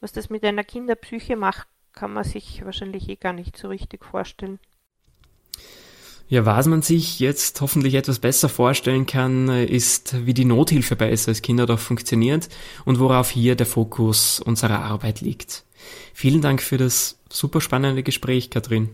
was 0.00 0.12
das 0.12 0.30
mit 0.30 0.44
einer 0.44 0.64
Kinderpsyche 0.64 1.36
macht, 1.36 1.68
kann 1.92 2.12
man 2.12 2.24
sich 2.24 2.64
wahrscheinlich 2.64 3.08
eh 3.08 3.16
gar 3.16 3.32
nicht 3.32 3.56
so 3.56 3.68
richtig 3.68 4.04
vorstellen. 4.04 4.58
Ja, 6.28 6.46
was 6.46 6.66
man 6.66 6.80
sich 6.80 7.18
jetzt 7.18 7.60
hoffentlich 7.60 7.94
etwas 7.94 8.20
besser 8.20 8.48
vorstellen 8.48 9.04
kann, 9.04 9.48
ist, 9.48 10.26
wie 10.26 10.32
die 10.32 10.44
Nothilfe 10.44 10.94
bei 10.94 11.14
SOS 11.14 11.42
Kinderdorf 11.42 11.80
funktioniert 11.80 12.48
und 12.84 13.00
worauf 13.00 13.30
hier 13.30 13.56
der 13.56 13.66
Fokus 13.66 14.38
unserer 14.38 14.78
Arbeit 14.78 15.22
liegt. 15.22 15.64
Vielen 16.14 16.40
Dank 16.40 16.62
für 16.62 16.76
das 16.76 17.18
super 17.28 17.60
spannende 17.60 18.04
Gespräch, 18.04 18.48
Katrin. 18.48 18.90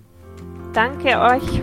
Danke 0.73 1.19
euch. 1.21 1.63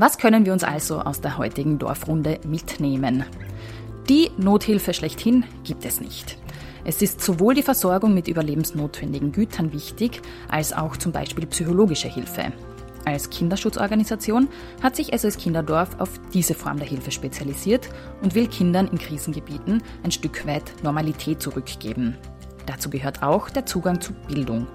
Was 0.00 0.16
können 0.16 0.46
wir 0.46 0.52
uns 0.52 0.62
also 0.62 1.00
aus 1.00 1.20
der 1.20 1.38
heutigen 1.38 1.80
Dorfrunde 1.80 2.38
mitnehmen? 2.46 3.24
Die 4.08 4.30
Nothilfe 4.36 4.94
schlechthin 4.94 5.44
gibt 5.64 5.84
es 5.84 6.00
nicht. 6.00 6.38
Es 6.84 7.02
ist 7.02 7.20
sowohl 7.20 7.54
die 7.54 7.64
Versorgung 7.64 8.14
mit 8.14 8.28
überlebensnotwendigen 8.28 9.32
Gütern 9.32 9.72
wichtig, 9.72 10.22
als 10.48 10.72
auch 10.72 10.96
zum 10.96 11.10
Beispiel 11.10 11.46
psychologische 11.46 12.06
Hilfe. 12.06 12.52
Als 13.06 13.28
Kinderschutzorganisation 13.28 14.46
hat 14.84 14.94
sich 14.94 15.08
SOS 15.18 15.36
Kinderdorf 15.36 15.98
auf 15.98 16.10
diese 16.32 16.54
Form 16.54 16.78
der 16.78 16.86
Hilfe 16.86 17.10
spezialisiert 17.10 17.88
und 18.22 18.36
will 18.36 18.46
Kindern 18.46 18.86
in 18.86 18.98
Krisengebieten 18.98 19.82
ein 20.04 20.12
Stück 20.12 20.46
weit 20.46 20.74
Normalität 20.84 21.42
zurückgeben. 21.42 22.16
Dazu 22.66 22.88
gehört 22.88 23.24
auch 23.24 23.50
der 23.50 23.66
Zugang 23.66 24.00
zu 24.00 24.12
Bildung. 24.28 24.68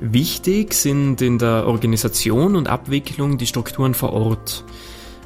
Wichtig 0.00 0.74
sind 0.74 1.22
in 1.22 1.38
der 1.38 1.66
Organisation 1.66 2.54
und 2.54 2.68
Abwicklung 2.68 3.38
die 3.38 3.46
Strukturen 3.46 3.94
vor 3.94 4.12
Ort. 4.12 4.64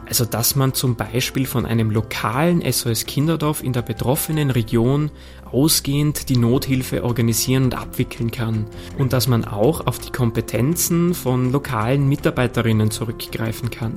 Also 0.07 0.25
dass 0.25 0.57
man 0.57 0.75
zum 0.75 0.97
Beispiel 0.97 1.47
von 1.47 1.66
einem 1.66 1.91
lokalen 1.91 2.62
SOS 2.71 3.07
Kinderdorf 3.07 3.62
in 3.62 3.73
der 3.73 3.83
betroffenen 3.83 4.51
Region 4.51 5.11
ausgehend 5.51 6.29
die 6.29 6.37
Nothilfe 6.37 7.05
organisieren 7.05 7.64
und 7.64 7.75
abwickeln 7.75 8.31
kann. 8.31 8.66
Und 8.99 9.12
dass 9.12 9.29
man 9.29 9.45
auch 9.45 9.87
auf 9.87 9.99
die 9.99 10.11
Kompetenzen 10.11 11.14
von 11.14 11.53
lokalen 11.53 12.09
Mitarbeiterinnen 12.09 12.91
zurückgreifen 12.91 13.71
kann. 13.71 13.95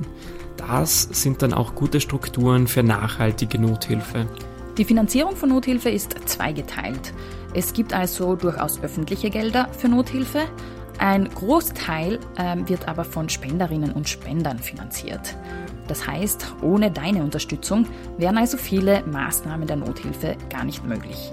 Das 0.56 1.02
sind 1.02 1.42
dann 1.42 1.52
auch 1.52 1.74
gute 1.74 2.00
Strukturen 2.00 2.66
für 2.66 2.82
nachhaltige 2.82 3.60
Nothilfe. 3.60 4.26
Die 4.76 4.84
Finanzierung 4.84 5.36
von 5.36 5.50
Nothilfe 5.50 5.90
ist 5.90 6.16
zweigeteilt. 6.28 7.12
Es 7.54 7.72
gibt 7.72 7.92
also 7.94 8.36
durchaus 8.36 8.82
öffentliche 8.82 9.30
Gelder 9.30 9.68
für 9.78 9.88
Nothilfe, 9.88 10.48
ein 10.98 11.28
Großteil 11.28 12.20
äh, 12.36 12.56
wird 12.66 12.88
aber 12.88 13.04
von 13.04 13.28
Spenderinnen 13.28 13.92
und 13.92 14.08
Spendern 14.08 14.58
finanziert. 14.58 15.36
Das 15.88 16.06
heißt, 16.06 16.54
ohne 16.62 16.90
deine 16.90 17.22
Unterstützung 17.22 17.86
wären 18.16 18.38
also 18.38 18.56
viele 18.56 19.04
Maßnahmen 19.06 19.66
der 19.66 19.76
Nothilfe 19.76 20.36
gar 20.50 20.64
nicht 20.64 20.84
möglich. 20.84 21.32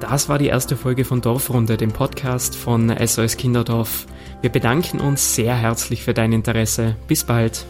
Das 0.00 0.30
war 0.30 0.38
die 0.38 0.46
erste 0.46 0.76
Folge 0.76 1.04
von 1.04 1.20
Dorfrunde, 1.20 1.76
dem 1.76 1.92
Podcast 1.92 2.56
von 2.56 2.94
SOS 3.06 3.36
Kinderdorf. 3.36 4.06
Wir 4.40 4.50
bedanken 4.50 4.98
uns 4.98 5.34
sehr 5.34 5.54
herzlich 5.54 6.02
für 6.02 6.14
dein 6.14 6.32
Interesse. 6.32 6.96
Bis 7.06 7.24
bald. 7.24 7.66